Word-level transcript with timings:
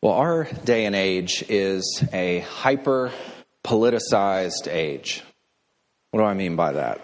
Well, 0.00 0.12
our 0.12 0.44
day 0.44 0.84
and 0.84 0.94
age 0.94 1.44
is 1.48 2.04
a 2.12 2.38
hyper 2.38 3.10
politicized 3.64 4.68
age. 4.68 5.24
What 6.12 6.20
do 6.20 6.26
I 6.26 6.34
mean 6.34 6.54
by 6.54 6.72
that? 6.72 7.00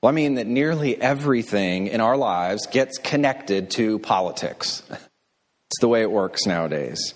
Well, 0.00 0.08
I 0.08 0.12
mean 0.12 0.34
that 0.34 0.46
nearly 0.46 1.00
everything 1.00 1.88
in 1.88 2.00
our 2.00 2.16
lives 2.16 2.68
gets 2.68 2.98
connected 2.98 3.70
to 3.72 3.98
politics. 3.98 4.82
It's 5.68 5.80
the 5.80 5.88
way 5.88 6.02
it 6.02 6.10
works 6.10 6.44
nowadays. 6.44 7.14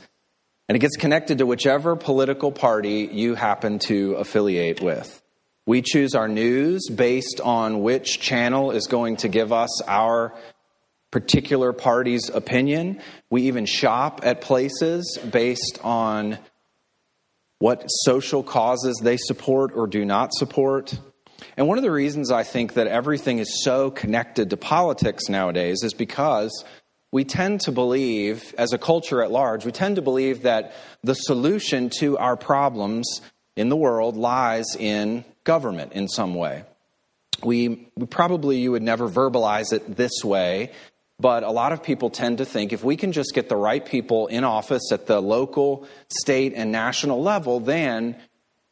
And 0.67 0.77
it 0.77 0.79
gets 0.79 0.97
connected 0.97 1.39
to 1.39 1.45
whichever 1.47 1.95
political 1.95 2.51
party 2.51 3.07
you 3.13 3.35
happen 3.35 3.81
to 3.81 4.15
affiliate 4.15 4.81
with. 4.81 5.21
We 5.67 5.83
choose 5.83 6.15
our 6.15 6.27
news 6.27 6.89
based 6.89 7.39
on 7.45 7.83
which 7.83 8.19
channel 8.19 8.71
is 8.71 8.87
going 8.87 9.19
to 9.19 9.29
give 9.29 9.53
us 9.53 9.83
our 9.83 10.33
particular 11.11 11.73
party's 11.73 12.29
opinion. 12.29 13.01
We 13.31 13.43
even 13.43 13.67
shop 13.67 14.21
at 14.23 14.41
places 14.41 15.19
based 15.31 15.79
on 15.83 16.39
what 17.59 17.87
social 17.87 18.43
causes 18.43 19.01
they 19.03 19.17
support 19.17 19.73
or 19.75 19.87
do 19.87 20.05
not 20.05 20.35
support. 20.35 20.99
And 21.57 21.69
one 21.69 21.79
of 21.79 21.85
the 21.85 21.91
reasons 21.91 22.31
I 22.31 22.43
think 22.43 22.75
that 22.75 22.87
everything 22.87 23.39
is 23.39 23.63
so 23.63 23.91
connected 23.91 24.51
to 24.51 24.57
politics 24.57 25.29
nowadays 25.29 25.83
is 25.83 25.95
because 25.95 26.65
we 27.13 27.25
tend 27.25 27.63
to 27.63 27.73
believe, 27.73 28.55
as 28.59 28.73
a 28.73 28.79
culture 28.79 29.23
at 29.23 29.31
large, 29.31 29.65
we 29.65 29.73
tend 29.73 29.97
to 29.97 30.03
believe 30.03 30.43
that 30.43 30.75
the 31.03 31.15
solution 31.15 31.89
to 32.01 32.19
our 32.19 32.37
problems 32.37 33.23
in 33.57 33.69
the 33.69 33.77
world 33.77 34.17
lies 34.17 34.67
in 34.79 35.25
government 35.45 35.93
in 35.93 36.09
some 36.09 36.35
way. 36.35 36.65
We, 37.43 37.89
we 37.97 38.07
probably, 38.07 38.59
you 38.59 38.73
would 38.73 38.83
never 38.83 39.09
verbalize 39.09 39.73
it 39.73 39.97
this 39.97 40.25
way, 40.25 40.73
but 41.19 41.43
a 41.43 41.51
lot 41.51 41.73
of 41.73 41.83
people 41.83 42.11
tend 42.11 42.39
to 42.39 42.45
think 42.45 42.73
if 42.73 42.85
we 42.85 42.97
can 42.97 43.13
just 43.13 43.35
get 43.35 43.49
the 43.49 43.57
right 43.57 43.85
people 43.85 44.27
in 44.27 44.45
office 44.45 44.93
at 44.93 45.07
the 45.07 45.21
local, 45.21 45.87
state, 46.09 46.53
and 46.55 46.71
national 46.71 47.23
level, 47.23 47.61
then 47.61 48.17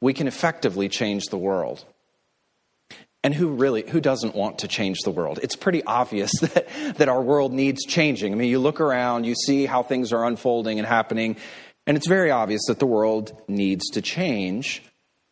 we 0.00 0.12
can 0.12 0.26
effectively 0.26 0.88
change 0.88 1.26
the 1.26 1.38
world. 1.38 1.84
And 3.22 3.34
who 3.34 3.48
really, 3.48 3.88
who 3.88 4.02
doesn't 4.02 4.34
want 4.34 4.58
to 4.58 4.68
change 4.68 4.98
the 5.02 5.10
world? 5.10 5.40
It's 5.42 5.56
pretty 5.56 5.82
obvious 5.84 6.30
that, 6.40 6.68
that 6.96 7.08
our 7.08 7.22
world 7.22 7.54
needs 7.54 7.84
changing. 7.84 8.34
I 8.34 8.36
mean, 8.36 8.50
you 8.50 8.58
look 8.58 8.80
around, 8.80 9.24
you 9.24 9.34
see 9.34 9.64
how 9.64 9.82
things 9.82 10.12
are 10.12 10.26
unfolding 10.26 10.78
and 10.78 10.86
happening, 10.86 11.36
and 11.86 11.96
it's 11.96 12.08
very 12.08 12.30
obvious 12.30 12.62
that 12.68 12.78
the 12.78 12.86
world 12.86 13.42
needs 13.48 13.88
to 13.90 14.02
change. 14.02 14.82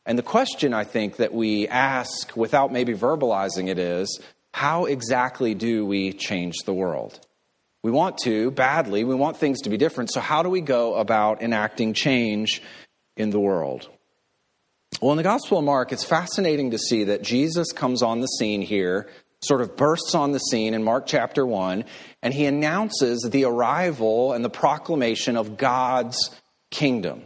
And 0.06 0.18
the 0.18 0.22
question 0.22 0.72
I 0.72 0.84
think 0.84 1.16
that 1.16 1.34
we 1.34 1.68
ask 1.68 2.34
without 2.34 2.72
maybe 2.72 2.94
verbalizing 2.94 3.68
it 3.68 3.78
is 3.78 4.20
how 4.52 4.84
exactly 4.84 5.54
do 5.54 5.84
we 5.84 6.12
change 6.12 6.54
the 6.64 6.74
world? 6.74 7.18
We 7.82 7.90
want 7.90 8.18
to 8.18 8.50
badly, 8.50 9.02
we 9.04 9.14
want 9.14 9.36
things 9.36 9.62
to 9.62 9.70
be 9.70 9.76
different. 9.76 10.12
So, 10.12 10.20
how 10.20 10.42
do 10.42 10.48
we 10.48 10.60
go 10.60 10.94
about 10.94 11.42
enacting 11.42 11.94
change 11.94 12.62
in 13.16 13.30
the 13.30 13.40
world? 13.40 13.88
Well, 15.00 15.10
in 15.10 15.16
the 15.16 15.24
Gospel 15.24 15.58
of 15.58 15.64
Mark, 15.64 15.90
it's 15.90 16.04
fascinating 16.04 16.70
to 16.70 16.78
see 16.78 17.04
that 17.04 17.22
Jesus 17.22 17.72
comes 17.72 18.02
on 18.02 18.20
the 18.20 18.26
scene 18.26 18.62
here, 18.62 19.08
sort 19.40 19.60
of 19.60 19.76
bursts 19.76 20.14
on 20.14 20.30
the 20.30 20.38
scene 20.38 20.74
in 20.74 20.84
Mark 20.84 21.06
chapter 21.06 21.44
1, 21.44 21.84
and 22.22 22.32
he 22.32 22.46
announces 22.46 23.28
the 23.28 23.44
arrival 23.44 24.32
and 24.32 24.44
the 24.44 24.50
proclamation 24.50 25.36
of 25.36 25.56
God's 25.56 26.30
kingdom. 26.70 27.22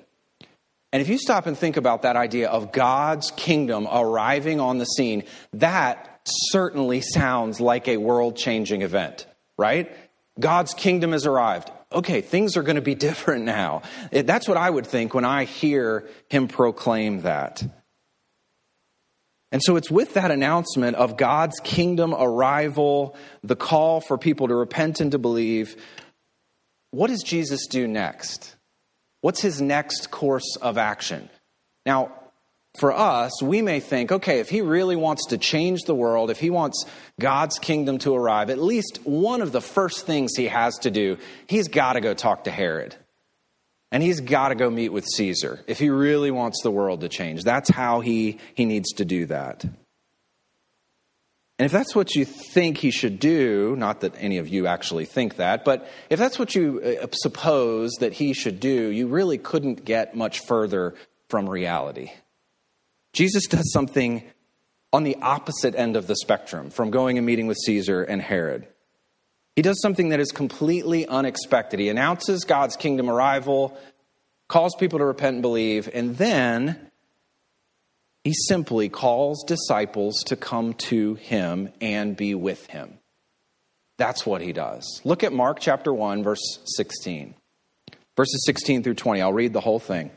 And 0.92 1.02
if 1.02 1.08
you 1.11 1.18
stop 1.18 1.46
and 1.46 1.58
think 1.58 1.77
about 1.77 2.02
that 2.02 2.16
idea 2.16 2.48
of 2.48 2.72
God's 2.72 3.30
kingdom 3.33 3.86
arriving 3.90 4.61
on 4.61 4.78
the 4.78 4.86
scene, 4.86 5.24
that 5.52 6.16
certainly 6.27 7.00
sounds 7.00 7.60
like 7.60 7.88
a 7.88 7.96
world 7.96 8.36
changing 8.36 8.82
event, 8.82 9.27
right? 9.56 9.94
God's 10.38 10.74
kingdom 10.74 11.12
has 11.12 11.27
arrived. 11.27 11.70
Okay, 11.92 12.20
things 12.20 12.56
are 12.56 12.62
going 12.62 12.77
to 12.77 12.83
be 12.83 12.94
different 13.08 13.44
now. 13.44 13.83
Eh, 14.12 14.22
that's 14.22 14.48
what 14.48 14.56
I 14.56 14.68
would 14.68 14.86
think 14.86 15.14
when 15.14 15.24
I 15.24 15.44
hear 15.44 16.08
him 16.28 16.48
proclaim 16.48 17.22
that. 17.22 17.62
And 19.52 19.62
so 19.64 19.77
it's 19.77 19.90
with 19.90 20.14
that 20.14 20.30
announcement 20.30 20.96
of 20.96 21.17
God's 21.17 21.61
kingdom 21.61 22.14
arrival, 22.14 23.17
the 23.42 23.56
call 23.56 24.01
for 24.01 24.18
people 24.18 24.48
to 24.48 24.55
repent 24.55 25.01
and 25.01 25.12
to 25.12 25.18
believe. 25.18 25.77
What 26.90 27.08
does 27.08 27.22
Jesus 27.22 27.67
do 27.68 27.86
next? 27.86 28.56
What's 29.20 29.40
his 29.40 29.61
next 29.62 30.11
course 30.11 30.56
of 30.61 30.78
action? 30.78 31.30
Now, 31.84 32.12
for 32.79 32.92
us, 32.92 33.42
we 33.42 33.63
may 33.63 33.81
think, 33.81 34.13
okay, 34.13 34.41
if 34.41 34.48
he 34.48 34.61
really 34.61 34.97
wants 34.97 35.27
to 35.27 35.39
change 35.39 35.83
the 35.83 35.95
world, 35.95 36.31
if 36.31 36.39
he 36.39 36.51
wants 36.51 36.85
God's 37.20 37.59
kingdom 37.59 37.98
to 37.98 38.14
arrive, 38.14 38.51
at 38.51 38.59
least 38.59 39.01
one 39.05 39.42
of 39.42 39.53
the 39.53 39.61
first 39.61 40.07
things 40.07 40.33
he 40.37 40.47
has 40.47 40.77
to 40.79 40.91
do, 40.91 41.19
he's 41.47 41.69
got 41.69 41.95
to 41.95 42.01
go 42.01 42.14
talk 42.14 42.45
to 42.45 42.51
Herod. 42.51 42.97
And 43.92 44.03
he's 44.03 44.20
got 44.20 44.48
to 44.48 44.55
go 44.55 44.69
meet 44.69 44.91
with 44.91 45.07
Caesar 45.07 45.61
if 45.67 45.79
he 45.79 45.91
really 45.91 46.31
wants 46.31 46.63
the 46.63 46.70
world 46.70 47.01
to 47.03 47.09
change. 47.09 47.45
That's 47.45 47.70
how 47.70 48.01
he, 48.01 48.39
he 48.55 48.64
needs 48.64 48.93
to 48.95 49.05
do 49.05 49.27
that. 49.27 49.64
And 51.58 51.64
if 51.64 51.73
that's 51.73 51.95
what 51.95 52.14
you 52.14 52.25
think 52.25 52.77
he 52.77 52.91
should 52.91 53.19
do, 53.19 53.75
not 53.77 54.01
that 54.01 54.14
any 54.19 54.39
of 54.39 54.48
you 54.48 54.67
actually 54.67 55.07
think 55.07 55.37
that, 55.37 55.64
but 55.64 55.89
if 56.11 56.19
that's 56.19 56.39
what 56.39 56.55
you 56.55 56.98
uh, 57.03 57.07
suppose 57.13 57.93
that 58.01 58.13
he 58.13 58.35
should 58.35 58.61
do, 58.61 58.91
you 58.91 59.07
really 59.07 59.39
couldn't 59.39 59.85
get 59.85 60.14
much 60.14 60.41
further 60.41 60.95
from 61.31 61.48
reality. 61.48 62.11
Jesus 63.16 63.46
does 63.46 63.72
something 63.72 64.22
on 64.92 65.02
the 65.02 65.16
opposite 65.22 65.74
end 65.74 65.96
of 65.96 66.06
the 66.06 66.16
spectrum 66.16 66.68
from 66.68 66.90
going 66.90 67.16
and 67.16 67.27
meeting 67.27 67.46
with 67.46 67.56
Caesar 67.64 68.02
and 68.02 68.20
Herod. 68.20 68.68
He 69.56 69.62
does 69.62 69.80
something 69.80 70.10
that 70.10 70.20
is 70.20 70.32
completely 70.32 71.06
unexpected. 71.06 71.80
He 71.80 71.88
announces 71.88 72.44
God's 72.44 72.77
kingdom 72.77 73.08
arrival, 73.08 73.74
calls 74.48 74.74
people 74.74 74.98
to 74.98 75.06
repent 75.06 75.36
and 75.36 75.42
believe, 75.42 75.88
and 75.94 76.18
then 76.18 76.90
he 78.22 78.34
simply 78.34 78.90
calls 78.90 79.44
disciples 79.44 80.22
to 80.27 80.36
come 80.36 80.74
to 80.74 81.14
him 81.14 81.70
and 81.80 82.18
be 82.18 82.34
with 82.34 82.66
him. 82.66 82.98
That's 83.96 84.27
what 84.27 84.42
he 84.42 84.52
does. 84.52 85.00
Look 85.04 85.24
at 85.24 85.33
Mark 85.33 85.58
chapter 85.58 85.90
1, 85.90 86.22
verse 86.22 86.58
16. 86.77 87.34
Verses 88.14 88.42
16 88.44 88.83
through 88.83 88.94
20. 88.94 89.22
I'll 89.22 89.33
read 89.33 89.54
the 89.54 89.60
whole 89.60 89.78
thing. 89.78 90.10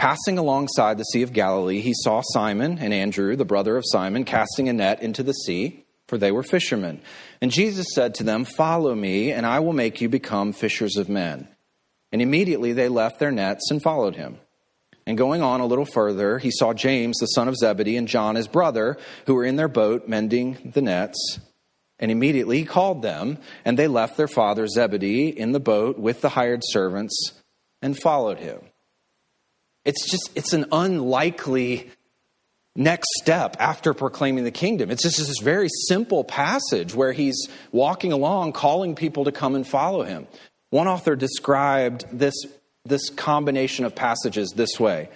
Passing 0.00 0.38
alongside 0.38 0.96
the 0.96 1.04
Sea 1.04 1.20
of 1.20 1.34
Galilee, 1.34 1.82
he 1.82 1.92
saw 1.92 2.22
Simon 2.24 2.78
and 2.78 2.94
Andrew, 2.94 3.36
the 3.36 3.44
brother 3.44 3.76
of 3.76 3.84
Simon, 3.86 4.24
casting 4.24 4.66
a 4.70 4.72
net 4.72 5.02
into 5.02 5.22
the 5.22 5.34
sea, 5.34 5.84
for 6.08 6.16
they 6.16 6.32
were 6.32 6.42
fishermen. 6.42 7.02
And 7.42 7.50
Jesus 7.50 7.88
said 7.94 8.14
to 8.14 8.24
them, 8.24 8.46
Follow 8.46 8.94
me, 8.94 9.30
and 9.30 9.44
I 9.44 9.60
will 9.60 9.74
make 9.74 10.00
you 10.00 10.08
become 10.08 10.54
fishers 10.54 10.96
of 10.96 11.10
men. 11.10 11.48
And 12.12 12.22
immediately 12.22 12.72
they 12.72 12.88
left 12.88 13.18
their 13.18 13.30
nets 13.30 13.70
and 13.70 13.82
followed 13.82 14.16
him. 14.16 14.38
And 15.04 15.18
going 15.18 15.42
on 15.42 15.60
a 15.60 15.66
little 15.66 15.84
further, 15.84 16.38
he 16.38 16.50
saw 16.50 16.72
James, 16.72 17.18
the 17.18 17.26
son 17.26 17.46
of 17.46 17.58
Zebedee, 17.58 17.98
and 17.98 18.08
John, 18.08 18.36
his 18.36 18.48
brother, 18.48 18.96
who 19.26 19.34
were 19.34 19.44
in 19.44 19.56
their 19.56 19.68
boat 19.68 20.08
mending 20.08 20.72
the 20.74 20.80
nets. 20.80 21.40
And 21.98 22.10
immediately 22.10 22.56
he 22.56 22.64
called 22.64 23.02
them, 23.02 23.36
and 23.66 23.78
they 23.78 23.86
left 23.86 24.16
their 24.16 24.28
father 24.28 24.66
Zebedee 24.66 25.28
in 25.28 25.52
the 25.52 25.60
boat 25.60 25.98
with 25.98 26.22
the 26.22 26.30
hired 26.30 26.62
servants 26.64 27.34
and 27.82 28.00
followed 28.00 28.38
him. 28.38 28.60
It's 29.84 30.10
just, 30.10 30.30
it's 30.34 30.52
an 30.52 30.66
unlikely 30.72 31.90
next 32.76 33.08
step 33.20 33.56
after 33.58 33.94
proclaiming 33.94 34.44
the 34.44 34.50
kingdom. 34.50 34.90
It's 34.90 35.02
just 35.02 35.18
this 35.18 35.40
very 35.40 35.68
simple 35.88 36.24
passage 36.24 36.94
where 36.94 37.12
he's 37.12 37.48
walking 37.72 38.12
along, 38.12 38.52
calling 38.52 38.94
people 38.94 39.24
to 39.24 39.32
come 39.32 39.54
and 39.54 39.66
follow 39.66 40.02
him. 40.02 40.26
One 40.70 40.86
author 40.86 41.16
described 41.16 42.06
this, 42.12 42.34
this 42.84 43.10
combination 43.10 43.84
of 43.84 43.94
passages 43.94 44.52
this 44.54 44.78
way. 44.78 45.08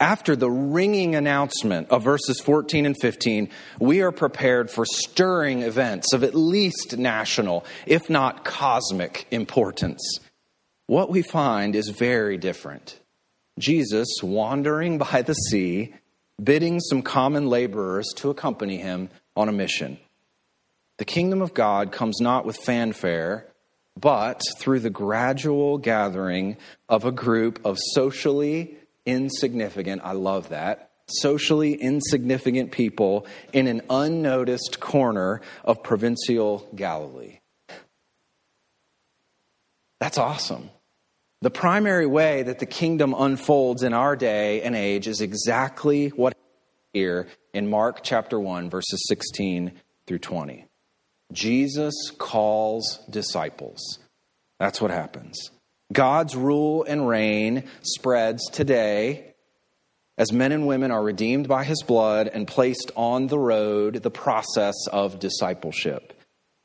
After 0.00 0.34
the 0.34 0.50
ringing 0.50 1.14
announcement 1.14 1.90
of 1.90 2.02
verses 2.02 2.40
14 2.40 2.84
and 2.84 2.96
15, 3.00 3.48
we 3.78 4.02
are 4.02 4.10
prepared 4.10 4.68
for 4.68 4.84
stirring 4.84 5.62
events 5.62 6.12
of 6.12 6.24
at 6.24 6.34
least 6.34 6.98
national, 6.98 7.64
if 7.86 8.10
not 8.10 8.44
cosmic, 8.44 9.26
importance. 9.30 10.18
What 10.86 11.10
we 11.10 11.22
find 11.22 11.76
is 11.76 11.90
very 11.90 12.36
different. 12.36 12.98
Jesus 13.58 14.08
wandering 14.22 14.98
by 14.98 15.22
the 15.22 15.34
sea, 15.34 15.94
bidding 16.42 16.80
some 16.80 17.02
common 17.02 17.48
laborers 17.48 18.08
to 18.16 18.30
accompany 18.30 18.78
him 18.78 19.10
on 19.36 19.48
a 19.48 19.52
mission. 19.52 19.98
The 20.98 21.04
kingdom 21.04 21.42
of 21.42 21.54
God 21.54 21.92
comes 21.92 22.20
not 22.20 22.44
with 22.44 22.56
fanfare, 22.56 23.46
but 23.98 24.40
through 24.58 24.80
the 24.80 24.90
gradual 24.90 25.78
gathering 25.78 26.56
of 26.88 27.04
a 27.04 27.12
group 27.12 27.64
of 27.64 27.78
socially 27.92 28.76
insignificant, 29.06 30.02
I 30.04 30.12
love 30.12 30.48
that, 30.48 30.90
socially 31.08 31.74
insignificant 31.74 32.72
people 32.72 33.26
in 33.52 33.66
an 33.66 33.82
unnoticed 33.90 34.80
corner 34.80 35.40
of 35.64 35.82
provincial 35.82 36.68
Galilee. 36.74 37.38
That's 40.00 40.18
awesome. 40.18 40.70
The 41.44 41.50
primary 41.50 42.06
way 42.06 42.42
that 42.42 42.58
the 42.58 42.64
kingdom 42.64 43.14
unfolds 43.14 43.82
in 43.82 43.92
our 43.92 44.16
day 44.16 44.62
and 44.62 44.74
age 44.74 45.06
is 45.06 45.20
exactly 45.20 46.08
what 46.08 46.34
here 46.94 47.26
in 47.52 47.68
Mark 47.68 48.02
chapter 48.02 48.40
1 48.40 48.70
verses 48.70 49.04
16 49.08 49.72
through 50.06 50.20
20. 50.20 50.64
Jesus 51.34 51.94
calls 52.16 53.04
disciples. 53.10 53.98
That's 54.58 54.80
what 54.80 54.90
happens. 54.90 55.50
God's 55.92 56.34
rule 56.34 56.82
and 56.84 57.06
reign 57.06 57.64
spreads 57.82 58.48
today 58.48 59.34
as 60.16 60.32
men 60.32 60.50
and 60.50 60.66
women 60.66 60.90
are 60.90 61.02
redeemed 61.02 61.46
by 61.46 61.64
his 61.64 61.82
blood 61.82 62.26
and 62.26 62.48
placed 62.48 62.90
on 62.96 63.26
the 63.26 63.38
road, 63.38 63.96
the 63.96 64.10
process 64.10 64.86
of 64.90 65.18
discipleship. 65.18 66.18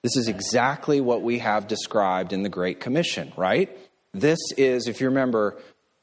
This 0.04 0.16
is 0.16 0.30
exactly 0.30 1.02
what 1.02 1.22
we 1.22 1.40
have 1.40 1.68
described 1.68 2.32
in 2.32 2.44
the 2.44 2.48
Great 2.48 2.80
Commission, 2.80 3.34
right? 3.36 3.78
This 4.14 4.40
is, 4.58 4.88
if 4.88 5.02
you 5.02 5.08
remember 5.08 5.58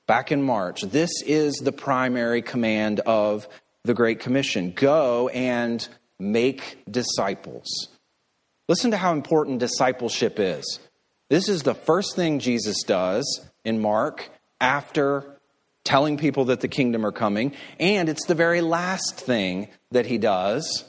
back 0.06 0.31
in 0.31 0.43
March, 0.43 0.82
this 0.82 1.11
is 1.23 1.55
the 1.56 1.73
primary 1.73 2.43
command 2.43 3.00
of 3.00 3.49
the 3.85 3.94
Great 3.94 4.20
Commission 4.20 4.73
go 4.75 5.29
and 5.29 5.87
make 6.19 6.79
disciples. 6.91 7.88
Listen 8.69 8.91
to 8.91 8.97
how 8.97 9.12
important 9.12 9.61
discipleship 9.61 10.38
is. 10.38 10.81
This 11.29 11.49
is 11.49 11.62
the 11.62 11.75
first 11.75 12.17
thing 12.17 12.38
Jesus 12.38 12.82
does 12.85 13.44
in 13.64 13.81
Mark 13.81 14.29
after 14.61 15.38
telling 15.85 16.17
people 16.17 16.47
that 16.47 16.61
the 16.61 16.69
kingdom 16.69 17.05
are 17.06 17.12
coming, 17.12 17.53
and 17.79 18.08
it's 18.08 18.26
the 18.26 18.35
very 18.35 18.61
last 18.61 19.14
thing 19.17 19.69
that 19.93 20.06
he 20.06 20.19
does 20.19 20.85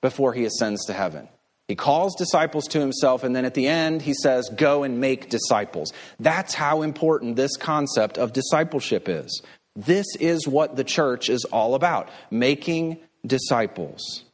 before 0.00 0.32
he 0.32 0.44
ascends 0.44 0.84
to 0.86 0.92
heaven. 0.92 1.28
He 1.70 1.76
calls 1.76 2.16
disciples 2.16 2.66
to 2.70 2.80
himself, 2.80 3.22
and 3.22 3.36
then 3.36 3.44
at 3.44 3.54
the 3.54 3.68
end, 3.68 4.02
he 4.02 4.12
says, 4.12 4.50
Go 4.56 4.82
and 4.82 4.98
make 4.98 5.30
disciples. 5.30 5.92
That's 6.18 6.52
how 6.52 6.82
important 6.82 7.36
this 7.36 7.56
concept 7.56 8.18
of 8.18 8.32
discipleship 8.32 9.08
is. 9.08 9.40
This 9.76 10.06
is 10.18 10.48
what 10.48 10.74
the 10.74 10.82
church 10.82 11.30
is 11.30 11.44
all 11.44 11.76
about 11.76 12.08
making 12.28 12.98
disciples. 13.24 14.24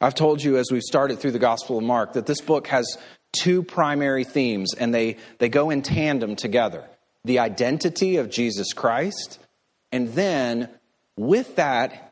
I've 0.00 0.14
told 0.14 0.40
you 0.40 0.56
as 0.56 0.70
we've 0.70 0.84
started 0.84 1.18
through 1.18 1.32
the 1.32 1.40
Gospel 1.40 1.78
of 1.78 1.82
Mark 1.82 2.12
that 2.12 2.26
this 2.26 2.40
book 2.40 2.68
has 2.68 2.86
two 3.32 3.64
primary 3.64 4.22
themes, 4.22 4.72
and 4.78 4.94
they, 4.94 5.16
they 5.40 5.48
go 5.48 5.70
in 5.70 5.82
tandem 5.82 6.36
together 6.36 6.84
the 7.24 7.40
identity 7.40 8.18
of 8.18 8.30
Jesus 8.30 8.72
Christ, 8.72 9.40
and 9.90 10.10
then 10.10 10.68
with 11.16 11.56
that 11.56 12.07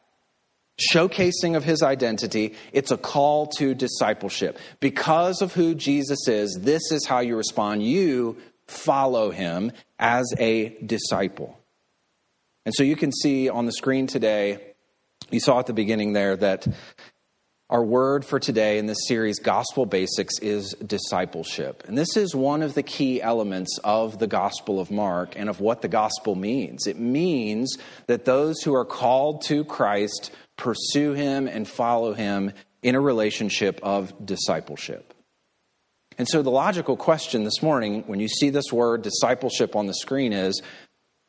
showcasing 0.78 1.56
of 1.56 1.64
his 1.64 1.82
identity, 1.82 2.54
it's 2.72 2.90
a 2.90 2.96
call 2.96 3.46
to 3.46 3.74
discipleship. 3.74 4.58
Because 4.80 5.42
of 5.42 5.54
who 5.54 5.74
Jesus 5.74 6.28
is, 6.28 6.58
this 6.60 6.92
is 6.92 7.06
how 7.06 7.20
you 7.20 7.36
respond. 7.36 7.82
You 7.82 8.36
follow 8.66 9.30
him 9.30 9.72
as 9.98 10.26
a 10.38 10.76
disciple. 10.84 11.58
And 12.64 12.74
so 12.74 12.82
you 12.82 12.96
can 12.96 13.12
see 13.12 13.48
on 13.48 13.64
the 13.66 13.72
screen 13.72 14.06
today, 14.06 14.74
you 15.30 15.40
saw 15.40 15.60
at 15.60 15.66
the 15.66 15.72
beginning 15.72 16.12
there 16.12 16.36
that 16.36 16.66
our 17.68 17.82
word 17.82 18.24
for 18.24 18.38
today 18.38 18.78
in 18.78 18.86
this 18.86 19.08
series, 19.08 19.40
Gospel 19.40 19.86
Basics, 19.86 20.38
is 20.40 20.72
discipleship. 20.74 21.82
And 21.88 21.98
this 21.98 22.16
is 22.16 22.32
one 22.32 22.62
of 22.62 22.74
the 22.74 22.82
key 22.84 23.20
elements 23.20 23.78
of 23.82 24.20
the 24.20 24.28
Gospel 24.28 24.78
of 24.78 24.90
Mark 24.90 25.34
and 25.36 25.48
of 25.48 25.60
what 25.60 25.82
the 25.82 25.88
gospel 25.88 26.36
means. 26.36 26.86
It 26.86 26.98
means 26.98 27.76
that 28.06 28.24
those 28.24 28.62
who 28.62 28.72
are 28.72 28.84
called 28.84 29.42
to 29.46 29.64
Christ 29.64 30.30
pursue 30.56 31.12
him 31.12 31.48
and 31.48 31.68
follow 31.68 32.14
him 32.14 32.52
in 32.82 32.94
a 32.94 33.00
relationship 33.00 33.80
of 33.82 34.14
discipleship. 34.24 35.14
And 36.18 36.26
so 36.26 36.42
the 36.42 36.50
logical 36.50 36.96
question 36.96 37.44
this 37.44 37.62
morning, 37.62 38.04
when 38.06 38.20
you 38.20 38.28
see 38.28 38.50
this 38.50 38.72
word 38.72 39.02
discipleship 39.02 39.76
on 39.76 39.86
the 39.86 39.94
screen, 39.94 40.32
is 40.32 40.62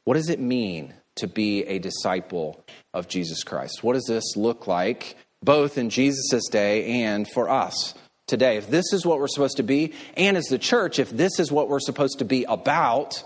what 0.06 0.14
does 0.14 0.30
it 0.30 0.40
mean 0.40 0.94
to 1.16 1.28
be 1.28 1.64
a 1.64 1.80
disciple 1.80 2.64
of 2.94 3.08
Jesus 3.08 3.44
Christ? 3.44 3.84
What 3.84 3.94
does 3.94 4.06
this 4.06 4.36
look 4.38 4.68
like? 4.68 5.18
both 5.44 5.78
in 5.78 5.90
Jesus' 5.90 6.48
day 6.50 7.04
and 7.04 7.28
for 7.30 7.50
us 7.50 7.94
today. 8.26 8.58
If 8.58 8.70
this 8.70 8.94
is 8.94 9.06
what 9.06 9.20
we're 9.20 9.28
supposed 9.28 9.58
to 9.58 9.64
be, 9.64 9.94
and 10.16 10.38
as 10.38 10.46
the 10.46 10.58
church, 10.58 11.00
if 11.00 11.10
this 11.10 11.40
is 11.40 11.52
what 11.52 11.70
we're 11.70 11.80
supposed 11.80 12.20
to 12.20 12.26
be 12.26 12.44
about, 12.46 13.24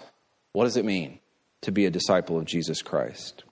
what 0.53 0.65
does 0.65 0.77
it 0.77 0.85
mean 0.85 1.19
to 1.61 1.71
be 1.71 1.85
a 1.85 1.89
disciple 1.89 2.37
of 2.37 2.45
Jesus 2.45 2.81
Christ? 2.81 3.43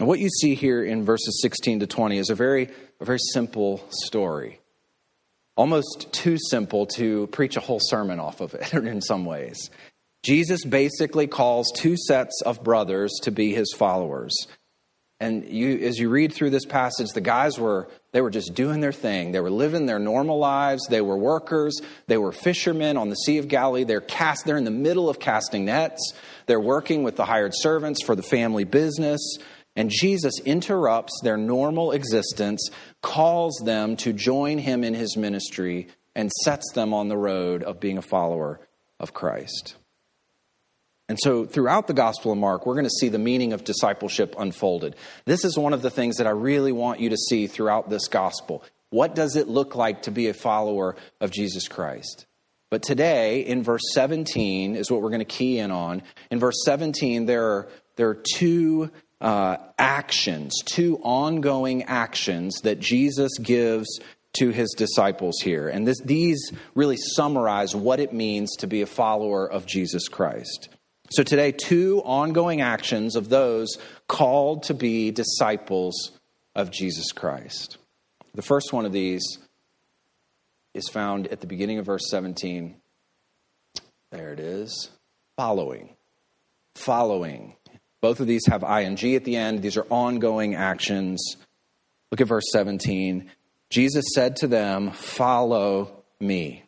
And 0.00 0.08
what 0.08 0.18
you 0.18 0.30
see 0.30 0.54
here 0.54 0.82
in 0.82 1.04
verses 1.04 1.40
16 1.42 1.80
to 1.80 1.86
20 1.86 2.16
is 2.16 2.30
a 2.30 2.34
very, 2.34 2.70
a 3.00 3.04
very 3.04 3.18
simple 3.34 3.84
story. 3.90 4.58
Almost 5.56 6.10
too 6.10 6.38
simple 6.48 6.86
to 6.96 7.26
preach 7.26 7.58
a 7.58 7.60
whole 7.60 7.80
sermon 7.82 8.18
off 8.18 8.40
of 8.40 8.54
it 8.54 8.72
in 8.72 9.02
some 9.02 9.26
ways. 9.26 9.68
Jesus 10.22 10.64
basically 10.64 11.26
calls 11.26 11.70
two 11.76 11.98
sets 11.98 12.40
of 12.46 12.64
brothers 12.64 13.12
to 13.24 13.30
be 13.30 13.52
his 13.52 13.74
followers. 13.76 14.34
And 15.22 15.44
you, 15.46 15.76
as 15.80 15.98
you 15.98 16.08
read 16.08 16.32
through 16.32 16.48
this 16.48 16.64
passage, 16.64 17.10
the 17.10 17.20
guys 17.20 17.58
were, 17.58 17.86
they 18.12 18.22
were 18.22 18.30
just 18.30 18.54
doing 18.54 18.80
their 18.80 18.92
thing. 18.92 19.32
They 19.32 19.40
were 19.40 19.50
living 19.50 19.84
their 19.84 19.98
normal 19.98 20.38
lives. 20.38 20.86
They 20.88 21.02
were 21.02 21.18
workers. 21.18 21.78
They 22.06 22.16
were 22.16 22.32
fishermen 22.32 22.96
on 22.96 23.10
the 23.10 23.16
Sea 23.16 23.36
of 23.36 23.48
Galilee. 23.48 23.84
They're 23.84 24.00
cast, 24.00 24.46
they're 24.46 24.56
in 24.56 24.64
the 24.64 24.70
middle 24.70 25.10
of 25.10 25.20
casting 25.20 25.66
nets. 25.66 26.14
They're 26.46 26.58
working 26.58 27.02
with 27.02 27.16
the 27.16 27.26
hired 27.26 27.52
servants 27.54 28.02
for 28.02 28.16
the 28.16 28.22
family 28.22 28.64
business. 28.64 29.20
And 29.80 29.88
Jesus 29.88 30.38
interrupts 30.44 31.22
their 31.22 31.38
normal 31.38 31.92
existence, 31.92 32.68
calls 33.00 33.62
them 33.64 33.96
to 33.96 34.12
join 34.12 34.58
him 34.58 34.84
in 34.84 34.92
his 34.92 35.16
ministry, 35.16 35.88
and 36.14 36.30
sets 36.44 36.70
them 36.74 36.92
on 36.92 37.08
the 37.08 37.16
road 37.16 37.62
of 37.62 37.80
being 37.80 37.96
a 37.96 38.02
follower 38.02 38.60
of 38.98 39.14
Christ. 39.14 39.76
And 41.08 41.18
so, 41.18 41.46
throughout 41.46 41.86
the 41.86 41.94
Gospel 41.94 42.30
of 42.30 42.36
Mark, 42.36 42.66
we're 42.66 42.74
going 42.74 42.84
to 42.84 42.90
see 42.90 43.08
the 43.08 43.18
meaning 43.18 43.54
of 43.54 43.64
discipleship 43.64 44.34
unfolded. 44.38 44.96
This 45.24 45.46
is 45.46 45.56
one 45.56 45.72
of 45.72 45.80
the 45.80 45.88
things 45.88 46.18
that 46.18 46.26
I 46.26 46.32
really 46.32 46.72
want 46.72 47.00
you 47.00 47.08
to 47.08 47.16
see 47.16 47.46
throughout 47.46 47.88
this 47.88 48.06
Gospel. 48.06 48.62
What 48.90 49.14
does 49.14 49.34
it 49.34 49.48
look 49.48 49.76
like 49.76 50.02
to 50.02 50.10
be 50.10 50.28
a 50.28 50.34
follower 50.34 50.94
of 51.22 51.30
Jesus 51.30 51.68
Christ? 51.68 52.26
But 52.68 52.82
today, 52.82 53.40
in 53.40 53.62
verse 53.62 53.94
17, 53.94 54.76
is 54.76 54.90
what 54.90 55.00
we're 55.00 55.08
going 55.08 55.20
to 55.20 55.24
key 55.24 55.58
in 55.58 55.70
on. 55.70 56.02
In 56.30 56.38
verse 56.38 56.62
17, 56.66 57.24
there 57.24 57.46
are, 57.46 57.68
there 57.96 58.10
are 58.10 58.22
two 58.36 58.90
uh, 59.20 59.56
actions, 59.78 60.54
two 60.64 60.98
ongoing 61.02 61.84
actions 61.84 62.60
that 62.62 62.80
Jesus 62.80 63.36
gives 63.38 64.00
to 64.38 64.50
his 64.50 64.74
disciples 64.76 65.40
here. 65.42 65.68
And 65.68 65.86
this, 65.86 66.00
these 66.00 66.52
really 66.74 66.96
summarize 66.96 67.74
what 67.74 68.00
it 68.00 68.12
means 68.12 68.56
to 68.56 68.66
be 68.66 68.82
a 68.82 68.86
follower 68.86 69.50
of 69.50 69.66
Jesus 69.66 70.08
Christ. 70.08 70.68
So, 71.10 71.24
today, 71.24 71.50
two 71.50 72.00
ongoing 72.04 72.60
actions 72.60 73.16
of 73.16 73.28
those 73.28 73.78
called 74.06 74.64
to 74.64 74.74
be 74.74 75.10
disciples 75.10 76.12
of 76.54 76.70
Jesus 76.70 77.10
Christ. 77.10 77.78
The 78.34 78.42
first 78.42 78.72
one 78.72 78.86
of 78.86 78.92
these 78.92 79.38
is 80.72 80.88
found 80.88 81.26
at 81.26 81.40
the 81.40 81.48
beginning 81.48 81.78
of 81.78 81.86
verse 81.86 82.08
17. 82.10 82.76
There 84.12 84.32
it 84.32 84.38
is. 84.38 84.90
Following. 85.36 85.96
Following. 86.76 87.56
Both 88.00 88.20
of 88.20 88.26
these 88.26 88.46
have 88.46 88.62
ing 88.62 89.14
at 89.14 89.24
the 89.24 89.36
end. 89.36 89.62
These 89.62 89.76
are 89.76 89.86
ongoing 89.90 90.54
actions. 90.54 91.36
Look 92.10 92.20
at 92.20 92.28
verse 92.28 92.46
17. 92.52 93.30
Jesus 93.68 94.04
said 94.14 94.36
to 94.36 94.46
them, 94.46 94.90
Follow 94.90 96.02
me. 96.18 96.64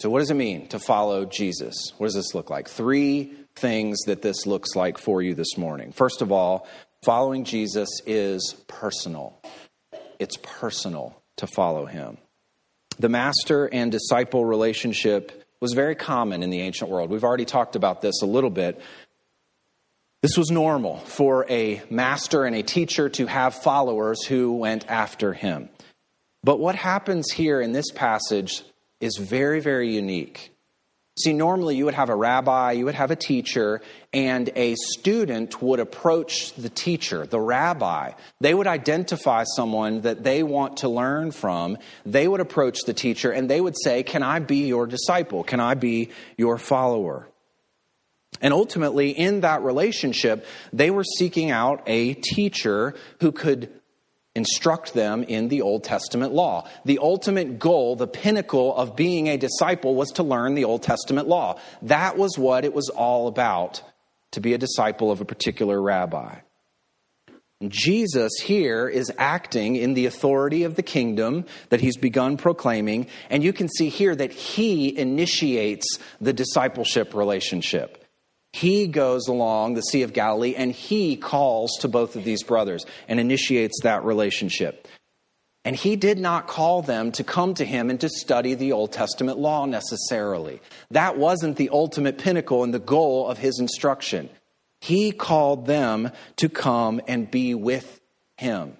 So, 0.00 0.08
what 0.08 0.20
does 0.20 0.30
it 0.30 0.34
mean 0.34 0.66
to 0.68 0.78
follow 0.78 1.26
Jesus? 1.26 1.92
What 1.98 2.06
does 2.06 2.14
this 2.14 2.34
look 2.34 2.48
like? 2.48 2.68
Three 2.68 3.34
things 3.54 3.98
that 4.06 4.22
this 4.22 4.46
looks 4.46 4.74
like 4.74 4.96
for 4.96 5.20
you 5.20 5.34
this 5.34 5.58
morning. 5.58 5.92
First 5.92 6.22
of 6.22 6.32
all, 6.32 6.66
following 7.02 7.44
Jesus 7.44 7.88
is 8.06 8.54
personal. 8.66 9.38
It's 10.18 10.38
personal 10.42 11.20
to 11.36 11.46
follow 11.46 11.84
him. 11.84 12.16
The 12.98 13.08
master 13.08 13.66
and 13.66 13.92
disciple 13.92 14.44
relationship 14.44 15.44
was 15.60 15.72
very 15.74 15.94
common 15.94 16.42
in 16.42 16.50
the 16.50 16.60
ancient 16.60 16.90
world. 16.90 17.10
We've 17.10 17.24
already 17.24 17.44
talked 17.44 17.76
about 17.76 18.00
this 18.00 18.22
a 18.22 18.26
little 18.26 18.50
bit. 18.50 18.80
This 20.22 20.36
was 20.36 20.50
normal 20.50 20.98
for 20.98 21.46
a 21.48 21.80
master 21.88 22.44
and 22.44 22.54
a 22.54 22.62
teacher 22.62 23.08
to 23.08 23.26
have 23.26 23.54
followers 23.54 24.22
who 24.26 24.52
went 24.52 24.86
after 24.86 25.32
him. 25.32 25.70
But 26.44 26.58
what 26.58 26.74
happens 26.74 27.30
here 27.30 27.60
in 27.60 27.72
this 27.72 27.90
passage 27.90 28.62
is 29.00 29.16
very, 29.16 29.60
very 29.60 29.94
unique. 29.94 30.52
See, 31.18 31.32
normally 31.32 31.76
you 31.76 31.86
would 31.86 31.94
have 31.94 32.10
a 32.10 32.14
rabbi, 32.14 32.72
you 32.72 32.84
would 32.84 32.94
have 32.94 33.10
a 33.10 33.16
teacher, 33.16 33.80
and 34.12 34.50
a 34.56 34.74
student 34.74 35.60
would 35.62 35.80
approach 35.80 36.52
the 36.54 36.68
teacher, 36.68 37.26
the 37.26 37.40
rabbi. 37.40 38.12
They 38.40 38.52
would 38.52 38.66
identify 38.66 39.44
someone 39.44 40.02
that 40.02 40.22
they 40.22 40.42
want 40.42 40.78
to 40.78 40.88
learn 40.88 41.30
from. 41.30 41.78
They 42.04 42.28
would 42.28 42.40
approach 42.40 42.80
the 42.86 42.94
teacher 42.94 43.30
and 43.30 43.48
they 43.48 43.60
would 43.60 43.76
say, 43.82 44.02
Can 44.02 44.22
I 44.22 44.38
be 44.38 44.68
your 44.68 44.86
disciple? 44.86 45.44
Can 45.44 45.60
I 45.60 45.74
be 45.74 46.10
your 46.36 46.58
follower? 46.58 47.29
And 48.40 48.54
ultimately, 48.54 49.10
in 49.10 49.40
that 49.40 49.62
relationship, 49.62 50.46
they 50.72 50.90
were 50.90 51.04
seeking 51.04 51.50
out 51.50 51.82
a 51.86 52.14
teacher 52.14 52.94
who 53.20 53.32
could 53.32 53.70
instruct 54.34 54.94
them 54.94 55.24
in 55.24 55.48
the 55.48 55.62
Old 55.62 55.84
Testament 55.84 56.32
law. 56.32 56.68
The 56.84 56.98
ultimate 56.98 57.58
goal, 57.58 57.96
the 57.96 58.06
pinnacle 58.06 58.74
of 58.74 58.96
being 58.96 59.26
a 59.28 59.36
disciple 59.36 59.94
was 59.94 60.10
to 60.12 60.22
learn 60.22 60.54
the 60.54 60.64
Old 60.64 60.82
Testament 60.82 61.28
law. 61.28 61.58
That 61.82 62.16
was 62.16 62.38
what 62.38 62.64
it 62.64 62.72
was 62.72 62.88
all 62.88 63.26
about 63.26 63.82
to 64.32 64.40
be 64.40 64.54
a 64.54 64.58
disciple 64.58 65.10
of 65.10 65.20
a 65.20 65.24
particular 65.24 65.80
rabbi. 65.80 66.38
Jesus 67.68 68.32
here 68.40 68.88
is 68.88 69.12
acting 69.18 69.76
in 69.76 69.92
the 69.92 70.06
authority 70.06 70.62
of 70.62 70.76
the 70.76 70.82
kingdom 70.82 71.44
that 71.68 71.80
he's 71.80 71.98
begun 71.98 72.38
proclaiming. 72.38 73.06
And 73.28 73.44
you 73.44 73.52
can 73.52 73.68
see 73.68 73.90
here 73.90 74.14
that 74.14 74.32
he 74.32 74.96
initiates 74.96 75.98
the 76.20 76.32
discipleship 76.32 77.12
relationship. 77.12 77.99
He 78.52 78.88
goes 78.88 79.28
along 79.28 79.74
the 79.74 79.82
Sea 79.82 80.02
of 80.02 80.12
Galilee 80.12 80.54
and 80.56 80.72
he 80.72 81.16
calls 81.16 81.70
to 81.80 81.88
both 81.88 82.16
of 82.16 82.24
these 82.24 82.42
brothers 82.42 82.84
and 83.08 83.20
initiates 83.20 83.80
that 83.82 84.04
relationship. 84.04 84.88
And 85.64 85.76
he 85.76 85.94
did 85.96 86.18
not 86.18 86.46
call 86.46 86.82
them 86.82 87.12
to 87.12 87.24
come 87.24 87.54
to 87.54 87.64
him 87.64 87.90
and 87.90 88.00
to 88.00 88.08
study 88.08 88.54
the 88.54 88.72
Old 88.72 88.92
Testament 88.92 89.38
law 89.38 89.66
necessarily. 89.66 90.60
That 90.90 91.18
wasn't 91.18 91.56
the 91.56 91.68
ultimate 91.70 92.18
pinnacle 92.18 92.64
and 92.64 92.72
the 92.72 92.78
goal 92.78 93.28
of 93.28 93.38
his 93.38 93.60
instruction. 93.60 94.30
He 94.80 95.12
called 95.12 95.66
them 95.66 96.10
to 96.36 96.48
come 96.48 97.02
and 97.06 97.30
be 97.30 97.54
with 97.54 98.00
him. 98.38 98.78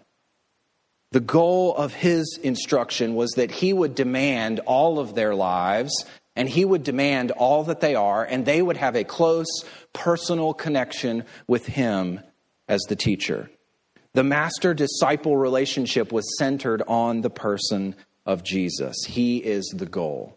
The 1.12 1.20
goal 1.20 1.74
of 1.74 1.92
his 1.92 2.38
instruction 2.42 3.14
was 3.14 3.32
that 3.32 3.50
he 3.50 3.72
would 3.72 3.94
demand 3.94 4.60
all 4.60 4.98
of 4.98 5.14
their 5.14 5.34
lives 5.34 5.92
and 6.36 6.48
he 6.48 6.64
would 6.64 6.82
demand 6.82 7.30
all 7.32 7.64
that 7.64 7.80
they 7.80 7.94
are, 7.94 8.24
and 8.24 8.44
they 8.44 8.62
would 8.62 8.76
have 8.76 8.96
a 8.96 9.04
close 9.04 9.64
personal 9.92 10.54
connection 10.54 11.24
with 11.46 11.66
him 11.66 12.20
as 12.68 12.80
the 12.88 12.96
teacher. 12.96 13.50
The 14.14 14.24
master 14.24 14.74
disciple 14.74 15.36
relationship 15.36 16.12
was 16.12 16.36
centered 16.38 16.82
on 16.88 17.20
the 17.20 17.30
person 17.30 17.94
of 18.26 18.42
Jesus. 18.42 18.96
He 19.06 19.38
is 19.38 19.66
the 19.76 19.86
goal. 19.86 20.36